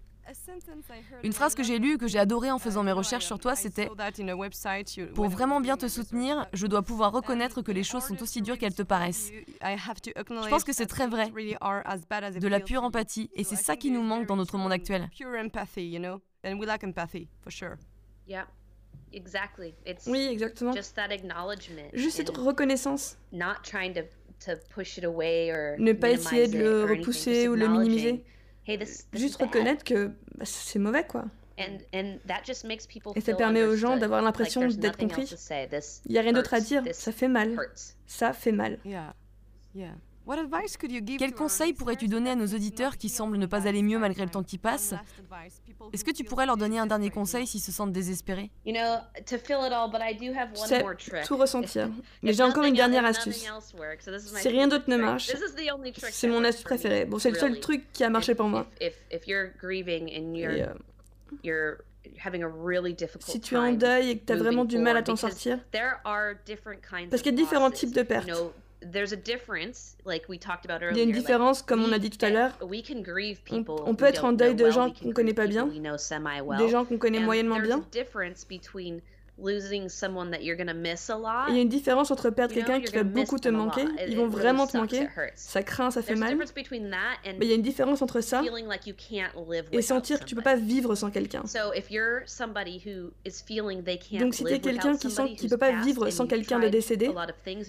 [1.23, 3.89] Une phrase que j'ai lue, que j'ai adorée en faisant mes recherches sur toi, c'était
[5.15, 8.59] Pour vraiment bien te soutenir, je dois pouvoir reconnaître que les choses sont aussi dures
[8.59, 9.31] qu'elles te paraissent.
[10.43, 11.31] Je pense que c'est très vrai.
[12.41, 15.09] De la pure empathie, et c'est ça qui nous manque dans notre monde actuel.
[20.11, 20.73] Oui, exactement.
[21.95, 23.17] Juste cette reconnaissance.
[25.79, 28.25] Ne pas essayer de le repousser ou le minimiser.
[29.13, 31.25] Juste reconnaître que bah, c'est mauvais, quoi.
[33.17, 35.33] Et ça permet aux gens d'avoir l'impression d'être compris.
[36.07, 37.57] Il n'y a rien d'autre à dire, ça fait mal.
[38.07, 38.79] Ça fait mal.
[41.19, 44.31] Quel conseil pourrais-tu donner à nos auditeurs qui semblent ne pas aller mieux malgré le
[44.31, 44.95] temps qui passe?
[45.93, 48.51] Est-ce que tu pourrais leur donner un dernier conseil s'ils se sentent désespérés?
[50.55, 50.85] C'est
[51.27, 51.91] tout ressentir.
[52.23, 53.49] Mais j'ai encore une dernière astuce.
[54.25, 55.31] Si rien d'autre ne marche,
[56.11, 57.05] c'est mon astuce préférée.
[57.05, 58.67] Bon, c'est le seul truc qui a marché pour moi.
[58.81, 58.93] Et,
[60.47, 60.67] euh,
[63.21, 65.59] si tu es en deuil et que tu as vraiment du mal à t'en sortir,
[65.73, 68.31] parce qu'il y a différents types de pertes.
[70.91, 72.53] Il y a une différence, comme on a dit tout à l'heure.
[73.51, 76.99] On, peut être en deuil de gens qu'on ne connaît pas bien, des gens qu'on
[76.99, 77.85] connaît moyennement bien.
[79.39, 79.55] Il
[81.55, 84.67] y a une différence entre perdre quelqu'un qui va beaucoup te manquer, ils vont vraiment
[84.67, 86.37] te manquer, ça craint, ça fait mal.
[86.39, 88.43] Mais il y a une différence entre ça
[89.73, 91.43] et sentir que tu peux pas vivre sans quelqu'un.
[94.21, 97.11] Donc si tu es quelqu'un qui sent qu'il peut pas vivre sans quelqu'un de décédé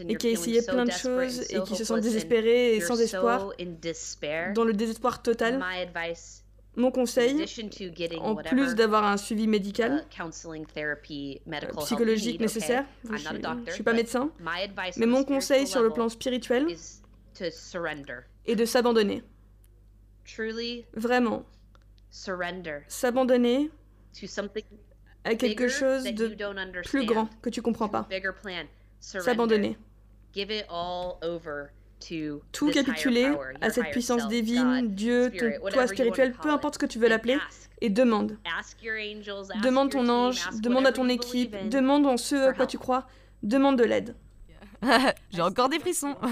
[0.07, 3.51] et qui a essayé plein de choses et qui se sent désespéré et sans espoir,
[4.53, 5.59] dans le désespoir total,
[6.78, 7.44] mon conseil,
[8.20, 14.32] en plus d'avoir un suivi médical, uh, psychologique nécessaire, je ne suis pas médecin,
[14.98, 16.68] mais mon conseil sur le plan spirituel
[18.46, 19.24] est de s'abandonner.
[20.94, 21.46] Vraiment.
[22.88, 23.72] S'abandonner
[25.24, 28.08] à quelque chose de plus grand que tu comprends pas.
[29.00, 29.78] S'abandonner
[32.52, 33.32] tout capituler
[33.62, 35.32] à cette puissance divine, Dieu,
[35.72, 37.38] toi spirituel, peu importe ce que tu veux l'appeler,
[37.82, 38.38] et demande.
[39.64, 43.08] Demande ton ange, demande à ton équipe, demande en ce à quoi tu crois,
[43.43, 44.16] demande de l'aide.
[45.32, 46.16] J'ai encore des frissons.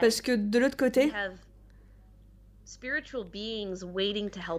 [0.00, 1.12] Parce que de l'autre côté,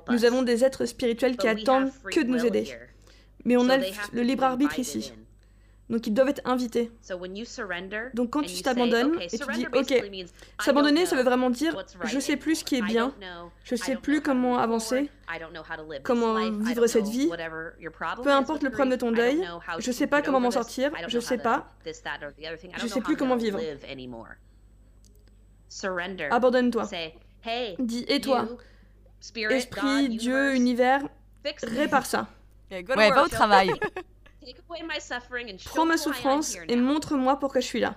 [0.09, 2.73] nous avons des êtres spirituels qui attendent que de nous aider.
[3.43, 5.13] Mais on a le libre arbitre ici.
[5.87, 6.91] Donc ils doivent être invités.
[8.15, 9.93] Donc quand tu t'abandonnes et tu dis OK,
[10.59, 11.75] s'abandonner ça veut vraiment dire
[12.05, 13.13] je sais plus ce qui est bien,
[13.63, 15.11] je sais plus comment avancer,
[16.03, 16.33] comment
[16.63, 17.29] vivre cette vie,
[18.23, 21.37] peu importe le problème de ton deuil, je sais pas comment m'en sortir, je sais
[21.37, 21.67] pas,
[22.77, 23.59] je sais plus comment vivre.
[26.31, 26.85] Abandonne-toi.
[27.79, 28.47] Dis et toi,
[29.51, 31.01] esprit, Dieu, univers,
[31.63, 32.27] répare ça.
[32.71, 33.69] Ouais, va au travail.
[35.65, 37.95] Prends ma souffrance et montre-moi pourquoi je suis là.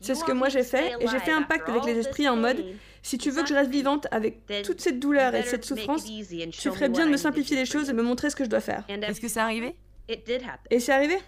[0.00, 2.36] C'est ce que moi j'ai fait et j'ai fait un pacte avec les esprits en
[2.36, 2.64] mode
[3.02, 6.70] si tu veux que je reste vivante avec toute cette douleur et cette souffrance, tu
[6.70, 8.84] ferais bien de me simplifier les choses et me montrer ce que je dois faire.
[8.88, 9.76] Est-ce que c'est arrivé?
[10.08, 11.18] Et c'est arrivé.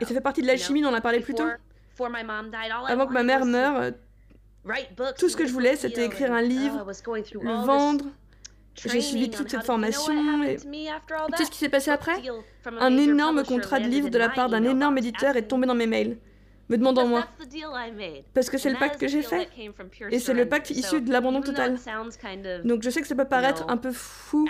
[0.00, 1.46] Et ça fait partie de l'alchimie dont on a parlé plus tôt.
[2.88, 3.92] Avant que ma mère meure,
[5.18, 8.06] tout ce que je voulais c'était écrire un livre, le vendre,
[8.88, 10.66] j'ai suivi toute cette formation et tu
[11.36, 12.14] sais ce qui s'est passé après
[12.78, 15.86] Un énorme contrat de livre de la part d'un énorme éditeur est tombé dans mes
[15.86, 16.18] mails,
[16.68, 17.26] me demandant moi.
[18.34, 19.48] Parce que c'est le pacte que j'ai fait.
[20.10, 21.78] Et c'est le pacte issu de l'abandon total.
[22.64, 24.48] Donc je sais que ça peut paraître un peu fou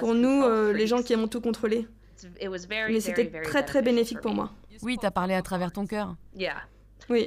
[0.00, 1.86] pour nous, euh, les gens qui aimons tout contrôler.
[2.88, 4.50] Mais c'était très très bénéfique pour moi.
[4.82, 6.16] Oui, t'as parlé à travers ton cœur.
[7.10, 7.26] Oui,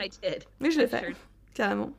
[0.61, 1.13] oui je l'ai fait,
[1.53, 1.91] carrément.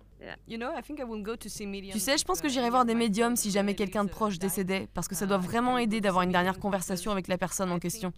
[1.92, 4.88] Tu sais, je pense que j'irai voir des médiums si jamais quelqu'un de proche décédait,
[4.92, 8.12] parce que ça doit vraiment aider d'avoir une dernière conversation avec la personne en question.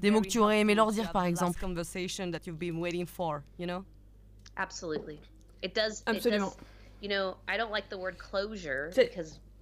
[0.00, 1.58] Des mots que tu aurais aimé leur dire, par exemple.
[6.06, 6.52] Absolument.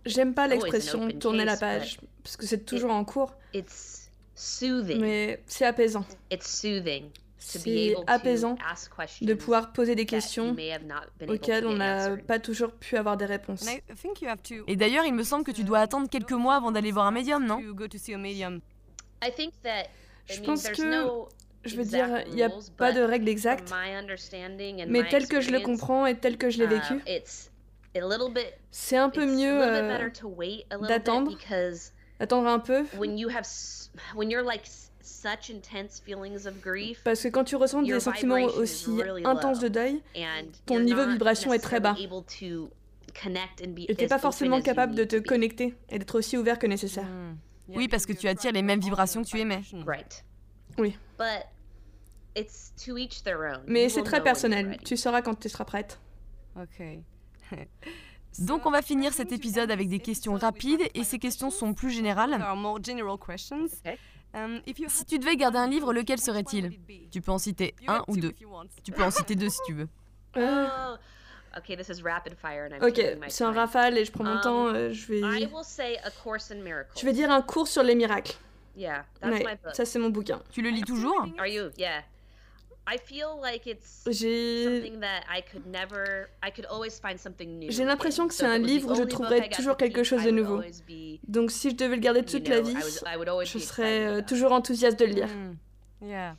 [0.04, 3.34] J'aime pas l'expression tourner la page, parce que c'est toujours en cours.
[4.98, 6.04] Mais c'est apaisant
[7.44, 8.56] c'est apaisant
[9.20, 10.56] de pouvoir poser des questions
[11.28, 13.66] auxquelles on n'a pas toujours pu avoir des réponses.
[14.66, 17.10] Et d'ailleurs, il me semble que tu dois attendre quelques mois avant d'aller voir un
[17.10, 17.60] médium, non?
[20.26, 21.10] Je pense que,
[21.64, 23.72] je veux dire, il n'y a pas de règle exacte,
[24.86, 27.02] mais tel que je le comprends et tel que je l'ai uh, vécu,
[28.70, 30.08] c'est un peu mieux euh,
[30.88, 31.36] d'attendre,
[32.20, 32.84] attendre un peu.
[37.04, 40.02] Parce que quand tu ressens des sentiments aussi intenses de deuil,
[40.66, 41.96] ton niveau de vibration est très bas.
[41.98, 47.04] Et tu n'es pas forcément capable de te connecter et d'être aussi ouvert que nécessaire.
[47.04, 47.36] Hmm.
[47.68, 49.62] Oui, parce que tu attires les mêmes vibrations que tu émets.
[50.78, 50.96] Oui.
[53.66, 54.78] Mais c'est très personnel.
[54.84, 56.00] Tu sauras quand tu seras prête.
[56.56, 56.82] Ok.
[58.38, 61.90] Donc on va finir cet épisode avec des questions rapides et ces questions sont plus
[61.90, 62.32] générales.
[63.86, 63.96] Euh,
[64.88, 66.78] si tu devais garder un livre, lequel serait-il?
[67.10, 68.32] Tu peux en citer un ou deux.
[68.82, 69.88] Tu peux en citer deux si tu veux.
[70.36, 70.96] Euh.
[71.54, 74.66] Ok, c'est un rafale et je prends mon um, temps.
[74.68, 75.20] Euh, je vais.
[75.20, 78.36] Je vais dire un cours sur les miracles.
[78.74, 79.74] Yeah, that's Ouais, my book.
[79.74, 80.40] ça c'est mon bouquin.
[80.50, 81.26] Tu le lis toujours?
[81.38, 81.70] Are you?
[81.76, 81.98] Yeah.
[81.98, 82.08] I feel like
[82.64, 82.71] it's
[84.10, 86.28] J'ai something that I could never.
[86.42, 87.70] I could always find something new.
[87.70, 90.26] J'ai l'impression que So c'est un livre où je trouverais toujours to quelque chose I
[90.26, 90.54] de would nouveau.
[90.56, 93.28] always be, Donc si je devais le garder toute la I vie, was- I would
[93.28, 95.28] always je be serais euh, toujours enthousiaste de le lire.
[95.28, 95.54] Hmm.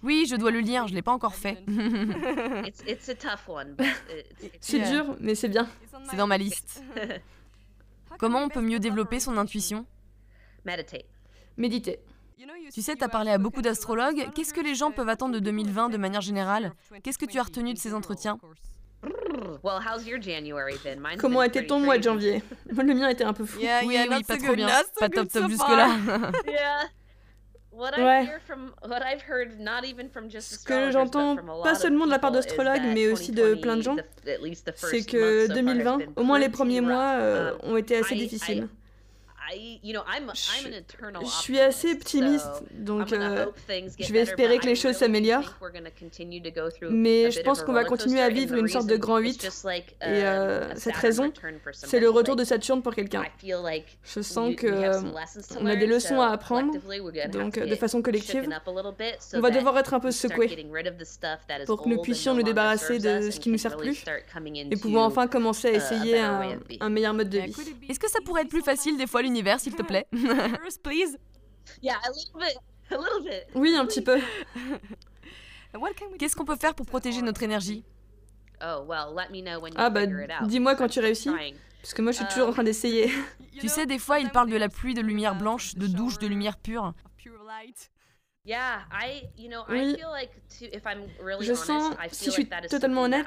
[0.04, 1.64] Oui, je dois le lire, je l'ai pas encore fait.
[2.68, 5.70] It's it's a tough one, but it's, it's C'est dur, mais c'est bien.
[6.10, 6.84] C'est dans ma liste.
[8.20, 9.86] Comment on peut mieux développer son intuition?
[10.66, 11.06] Meditate.
[11.56, 12.00] Méditer.
[12.74, 14.28] Tu sais, t'as parlé à beaucoup d'astrologues.
[14.34, 16.74] Qu'est-ce que les gens peuvent attendre de 2020 de manière générale
[17.04, 18.38] Qu'est-ce que tu as retenu de ces entretiens
[19.64, 21.00] Well, how's your January been?
[21.00, 22.42] Mine's Comment était ton mois de janvier?
[22.66, 23.60] Le mien était un peu fou.
[23.62, 24.68] Oui, oui, pas trop bien.
[25.00, 25.98] Pas top top jusque-là.
[26.48, 26.84] Yeah.
[27.74, 28.22] What Ouais.
[28.22, 32.06] I hear from what I've heard, not even from just Ce que j'entends, pas seulement
[32.06, 33.96] de la part d'astrologues, mais aussi de plein de 2020, gens,
[34.76, 37.54] C'est first que month so far has 2020, been au moins les premiers mois, euh,
[37.64, 38.70] Um, ont été assez difficiles.
[41.22, 43.45] Je- suis assez optimist, optimiste, donc euh,
[43.99, 45.41] je vais espérer but que les I choses s'améliorent.
[45.43, 48.30] think we're gonna continue to go through a mais je pense qu'on va continuer à
[48.30, 49.41] vivre the une sorte de grand is 8.
[49.43, 51.32] just like, Et um, euh, cette raison,
[51.74, 53.24] c'est le retour de Like, Saturne pour quelqu'un.
[53.24, 55.76] I feel like Je sens we- que we have some euh, lessons to on a
[55.76, 58.01] des learn, leçons so à apprendre, collectively, we're gonna have donc to euh, de façon
[58.01, 58.49] collective,
[59.34, 60.47] on va devoir être un peu secoué
[61.66, 64.04] pour que nous puissions no nous débarrasser de ce qui nous can sert plus
[64.72, 66.78] et pouvons enfin commencer à uh, a essayer better un, way of being.
[66.82, 67.56] un meilleur mode de vie.
[67.89, 70.08] Est-ce que ça pourrait être plus facile des fois l'univers, s'il te plaît
[70.84, 71.18] please.
[71.82, 72.58] Yeah, a little bit.
[72.91, 73.44] A little bit.
[73.56, 74.20] Oui, un petit peu.
[76.20, 77.84] Qu'est-ce qu'on peut faire pour protéger notre énergie?
[78.62, 80.48] Oh, well, let me know when you Ah bah, figure it out.
[80.48, 81.30] dis-moi quand tu réussis,
[81.82, 83.12] parce que moi je suis toujours en train d'essayer.
[83.60, 86.28] Tu sais, des fois, ils parlent de la pluie de lumière blanche, de douche de
[86.28, 86.94] lumière pure.
[89.70, 89.94] Oui.
[89.94, 92.44] I feel like to, if I'm really Je honest, sens, I si feel je suis
[92.44, 93.26] like that is totalement honnête,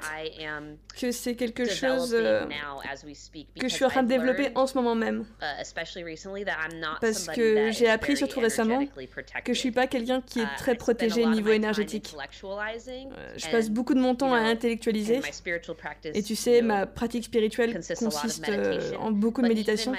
[0.94, 4.02] Que c'est quelque chose euh, developing now as we speak que je suis en train
[4.02, 5.24] de développer en ce moment même.
[5.40, 9.08] uh, especially recently, that I'm not Parce que j'ai is appris surtout energetically
[9.42, 9.74] Que je suis protected.
[9.74, 12.14] pas quelqu'un qui est Uh, très protégé of niveau énergétique.
[12.14, 15.20] Euh, Je passe beaucoup de mon temps à intellectualiser.
[16.12, 19.92] Et tu sais, ma pratique spirituelle consiste euh, en beaucoup de méditation.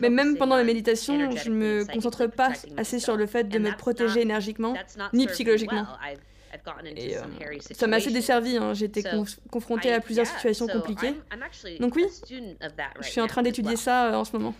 [0.00, 3.44] Mais même pendant mes on méditations, je energetically me concentre pas assez sur le fait
[3.44, 4.72] de me that's protéger énergiquement.
[4.74, 5.86] that's not ni psychologiquement.
[6.84, 8.74] Et euh, some hairy ça m'a assez desservi, hein.
[8.74, 11.14] j'ai été So, conf- confrontée à I- plusieurs situations compliquées.
[11.80, 12.04] Donc oui,
[13.00, 14.54] Je suis en train d'étudier ça euh, en ce moment.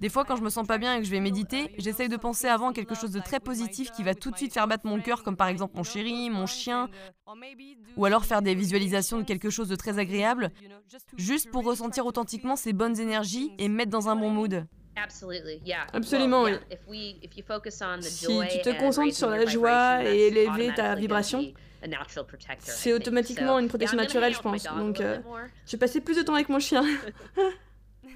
[0.00, 2.16] Des fois, quand je me sens pas bien et que je vais méditer, j'essaye de
[2.16, 4.86] penser avant à quelque chose de très positif qui va tout de suite faire battre
[4.86, 6.88] mon cœur, comme par exemple mon chéri, mon chien,
[7.96, 10.50] ou alors faire des visualisations de quelque chose de très agréable,
[11.16, 14.66] juste pour ressentir authentiquement ces bonnes énergies et me mettre dans un bon mood.
[14.96, 15.86] Absolutely, yeah.
[15.92, 16.50] Absolument, oui.
[16.52, 19.46] yeah, if we- if you focus on the Si joy tu te concentres sur la
[19.46, 23.96] joie vibration, et élever ta vibration, be a natural protector, I c'est automatiquement une protection
[23.96, 24.62] naturelle, je pense.
[24.64, 25.18] Donc, euh,
[25.66, 26.84] je vais passer plus de temps avec mon chien.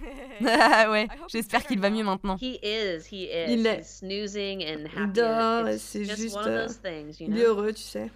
[0.47, 2.37] Ah ouais, j'espère qu'il va mieux maintenant.
[2.41, 3.55] He is, he is.
[3.55, 5.13] Il and Il happy.
[5.13, 6.69] dort, c'est just juste, euh,
[7.21, 7.37] Il est know?
[7.37, 8.11] heureux, tu sais.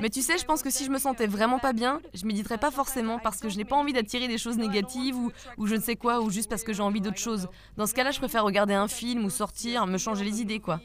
[0.00, 2.58] Mais tu sais, je pense que si je me sentais vraiment pas bien, je méditerais
[2.58, 5.74] pas forcément parce que je n'ai pas envie d'attirer des choses négatives ou, ou je
[5.74, 7.48] ne sais quoi, ou juste parce que j'ai envie d'autre chose.
[7.76, 10.80] Dans ce cas-là, je préfère regarder un film ou sortir, me changer les idées, quoi.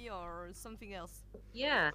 [1.53, 1.91] Yeah.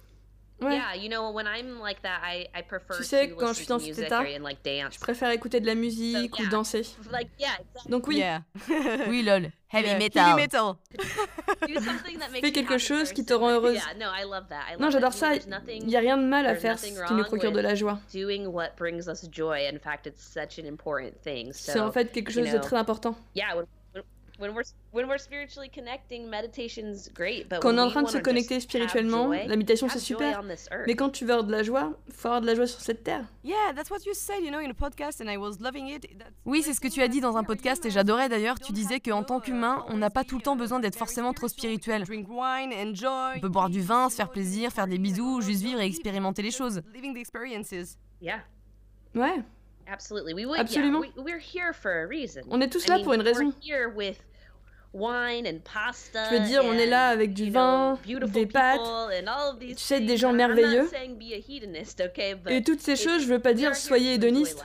[0.61, 0.75] Ouais.
[0.75, 3.53] Yeah, you know, when I'm like that, I, I prefer Tu sais, to quand je
[3.53, 4.95] suis dans cet état, or, and like dance.
[4.95, 6.49] Je préfère écouter de la musique ou yeah.
[6.49, 6.81] danser.
[7.11, 7.91] Like, yeah, exactly.
[7.91, 8.41] Donc oui, Yeah.
[9.07, 9.51] oui, lol.
[9.71, 9.97] Heavy Yeah.
[9.99, 10.25] metal.
[10.25, 10.77] Heavy metal.
[11.67, 13.75] Do something that makes Fais you quelque chose qui te rend heureuse.
[13.75, 14.65] Yeah, no, I love that.
[14.69, 15.35] I love Non, j'adore ça.
[15.35, 17.99] Il n'y a rien de mal à faire ce qui nous procure de la joie.
[18.13, 19.67] Doing what brings us joy.
[19.71, 21.53] In fact, it's such an important thing.
[21.53, 23.15] So, C'est en fait quelque you chose de très important.
[24.39, 27.49] Yeah, when, when, when we're when we're spiritually connecting, meditation's great.
[27.49, 30.41] But Quand on est en train de se connecter spirituellement, joy, la méditation c'est super.
[30.87, 33.03] Mais quand tu veux avoir de la joie, faut avoir de la joie sur cette
[33.03, 33.25] terre.
[33.43, 36.07] Yeah, that's what you said, you know, in a podcast and I was loving it.
[36.45, 38.59] Oui, c'est ce que tu as dit dans un podcast et j'adorais d'ailleurs.
[38.59, 41.47] Tu disais qu'en tant qu'humain, on n'a pas tout le temps besoin d'être forcément trop
[41.47, 42.03] spirituel.
[42.09, 46.41] On peut boire du vin, se faire plaisir, faire des bisous, juste vivre et expérimenter
[46.41, 46.81] les choses.
[49.15, 49.43] Ouais.
[50.57, 51.01] Absolument.
[52.49, 53.53] On est tous là pour une raison.
[54.93, 58.81] Je veux dire, on est là and, avec du vin, des pâtes,
[59.59, 60.89] tu sais, des gens merveilleux.
[62.47, 64.63] Et toutes ces choses, je veux pas dire soyez hédoniste,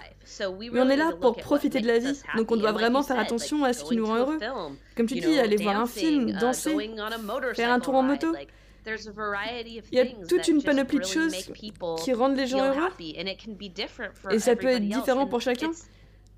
[0.73, 2.19] mais on est là pour profiter de la vie.
[2.37, 4.39] Donc on doit vraiment faire attention à ce qui nous rend heureux.
[4.97, 6.75] Comme tu dis, aller voir un film, uh, danser,
[7.55, 8.35] faire un tour en moto.
[8.87, 11.35] Il y a toute une panoplie de choses
[12.03, 12.89] qui rendent les gens heureux.
[14.31, 15.71] Et ça peut être différent pour chacun.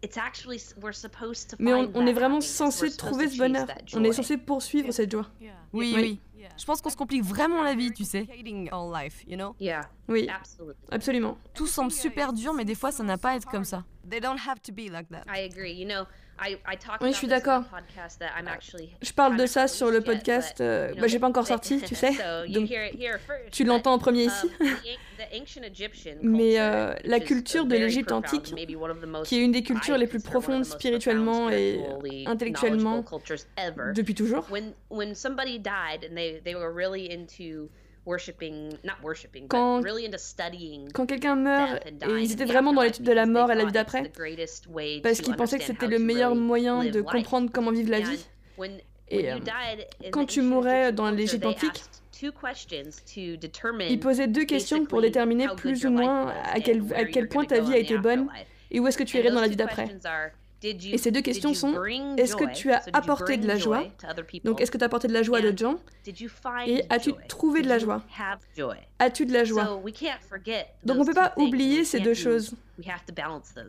[0.02, 3.30] It's- it's actually- we're supposed to Mais on, est vraiment censé We're supposed trouver to
[3.32, 3.66] ce bonheur.
[3.94, 4.14] On est joy.
[4.14, 5.26] censé poursuivre cette joie.
[5.40, 5.94] Oui, Oui.
[5.96, 6.20] oui.
[6.58, 8.26] Je pense qu'on se complique vraiment la vie, tu sais.
[10.08, 10.76] Oui, absolutely.
[10.90, 11.38] absolument.
[11.54, 13.84] Tout semble super dur, mais des fois, ça n'a pas à être comme ça.
[17.00, 17.62] Oui, je suis d'accord.
[19.02, 20.60] Je parle de ça sur le podcast.
[20.60, 22.12] Euh, bah, j'ai pas encore sorti, tu sais.
[22.48, 22.70] Donc,
[23.50, 24.50] tu l'entends en premier ici.
[24.60, 24.66] Um,
[26.22, 28.54] Mais euh, la culture de l'Égypte antique,
[29.24, 31.80] qui est une des cultures les plus profondes spirituellement et
[32.26, 33.04] intellectuellement
[33.94, 34.46] depuis toujours,
[39.48, 39.80] quand,
[40.94, 43.72] quand quelqu'un meurt, et ils étaient vraiment dans l'étude de la mort et la vie
[43.72, 44.02] d'après,
[45.02, 48.24] parce qu'ils pensaient que c'était le meilleur moyen de comprendre comment vivre la vie.
[49.08, 49.38] Et euh,
[50.10, 51.82] quand tu mourais dans l'Égypte antique,
[53.90, 57.60] ils posaient deux questions pour déterminer plus ou moins à quel, à quel point ta
[57.60, 58.28] vie a été bonne
[58.70, 59.86] et où est-ce que tu irais dans la vie d'après.
[60.92, 61.82] Et ces deux questions sont
[62.16, 63.84] est-ce que tu as apporté de la joie?
[64.44, 65.76] Donc, est-ce que tu as apporté de la joie à d'autres gens?
[66.66, 68.02] Et as-tu trouvé de la joie?
[68.98, 69.64] As-tu de la joie?
[70.84, 72.54] Donc, on ne peut pas oublier ces deux choses.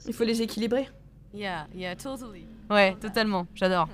[0.07, 0.89] Il faut les équilibrer.
[2.69, 3.45] Ouais, totalement.
[3.53, 3.89] J'adore.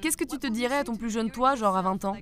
[0.00, 2.16] Qu'est-ce que tu te dirais à ton plus jeune toi, genre à 20 ans?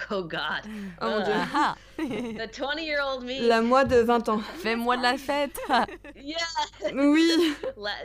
[0.10, 0.62] Oh God.
[1.00, 1.34] Oh mon Dieu.
[1.34, 1.76] Ah.
[1.98, 3.40] The 20 year old me.
[3.40, 4.40] La moi de 20 ans.
[4.62, 5.58] Fais-moi de la fête.
[6.16, 6.36] yeah.
[6.92, 7.54] Oui.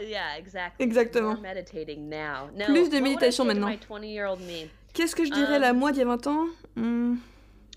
[0.01, 0.85] yeah, exactly.
[0.85, 1.39] Exactement.
[1.41, 2.49] meditating now.
[2.53, 3.71] No, Plus de méditation maintenant.
[4.93, 6.47] Qu'est-ce que je dirais um, la moi d'il y a 20 ans?
[6.75, 7.15] Hmm.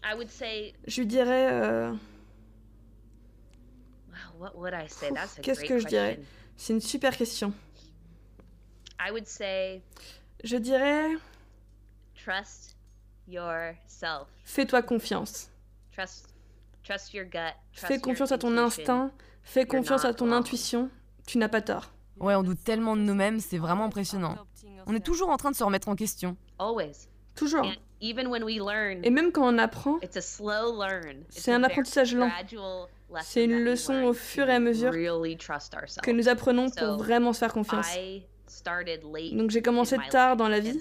[0.04, 0.72] I would say...
[0.86, 1.48] Je dirais...
[1.50, 1.92] Euh...
[4.38, 5.10] What would I say?
[5.10, 6.20] That's a Qu'est-ce que je dirais?
[6.56, 7.52] C'est une super question.
[9.00, 9.82] I would say...
[10.44, 11.16] Je dirais...
[12.14, 12.77] Trust
[14.44, 15.50] Fais-toi confiance.
[17.72, 19.10] Fais confiance à ton instinct,
[19.42, 20.90] fais confiance à ton intuition.
[21.26, 21.90] Tu n'as pas tort.
[22.18, 24.36] Ouais, on doute tellement de nous-mêmes, c'est vraiment impressionnant.
[24.86, 26.36] On est toujours en train de se remettre en question.
[27.34, 27.66] Toujours.
[28.00, 29.98] Et même quand on apprend,
[31.28, 32.30] c'est un apprentissage lent.
[33.22, 37.52] C'est une leçon au fur et à mesure que nous apprenons pour vraiment se faire
[37.52, 37.88] confiance.
[39.32, 40.80] Donc j'ai commencé tard dans la vie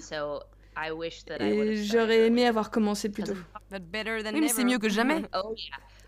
[1.40, 3.34] et j'aurais aimé avoir commencé plus tôt.
[3.70, 5.22] Oui, mais c'est mieux que jamais.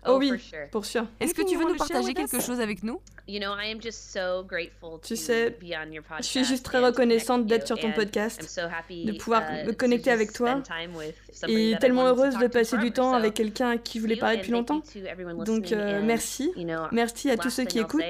[0.03, 0.31] Oh, oh, oui,
[0.71, 1.05] pour sûr.
[1.19, 2.99] Est-ce que tu veux nous partager quelque chose avec nous?
[5.03, 5.55] Tu sais,
[6.17, 8.59] je suis juste très reconnaissante d'être sur ton podcast,
[8.89, 10.63] de pouvoir uh, me connecter avec toi,
[11.47, 14.51] et tellement heureuse de passer du temps avec quelqu'un à qui je voulais parler depuis
[14.51, 14.81] longtemps.
[15.45, 16.51] Donc euh, merci,
[16.91, 18.01] merci à tous ceux qui écoutent.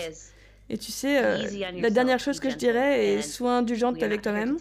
[0.71, 1.37] Et tu sais, euh,
[1.81, 4.57] la dernière chose que je dirais est sois indulgente avec toi-même,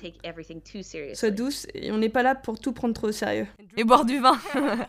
[1.14, 3.46] sois douce, et on n'est pas là pour tout prendre trop au sérieux.
[3.76, 4.36] Et boire du vin.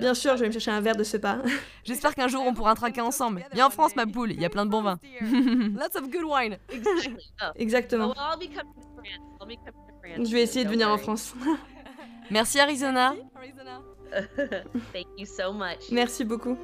[0.00, 1.38] Bien sûr, je vais me chercher un verre de ce pas.
[1.84, 3.44] J'espère qu'un jour on pourra traquer ensemble.
[3.52, 4.98] Viens en France, ma poule, il y a plein de bons vins.
[5.20, 6.58] Lots of good wine.
[7.54, 8.12] Exactement.
[10.16, 11.36] Je vais essayer de venir en France.
[12.32, 13.14] Merci Arizona.
[15.92, 16.58] Merci beaucoup.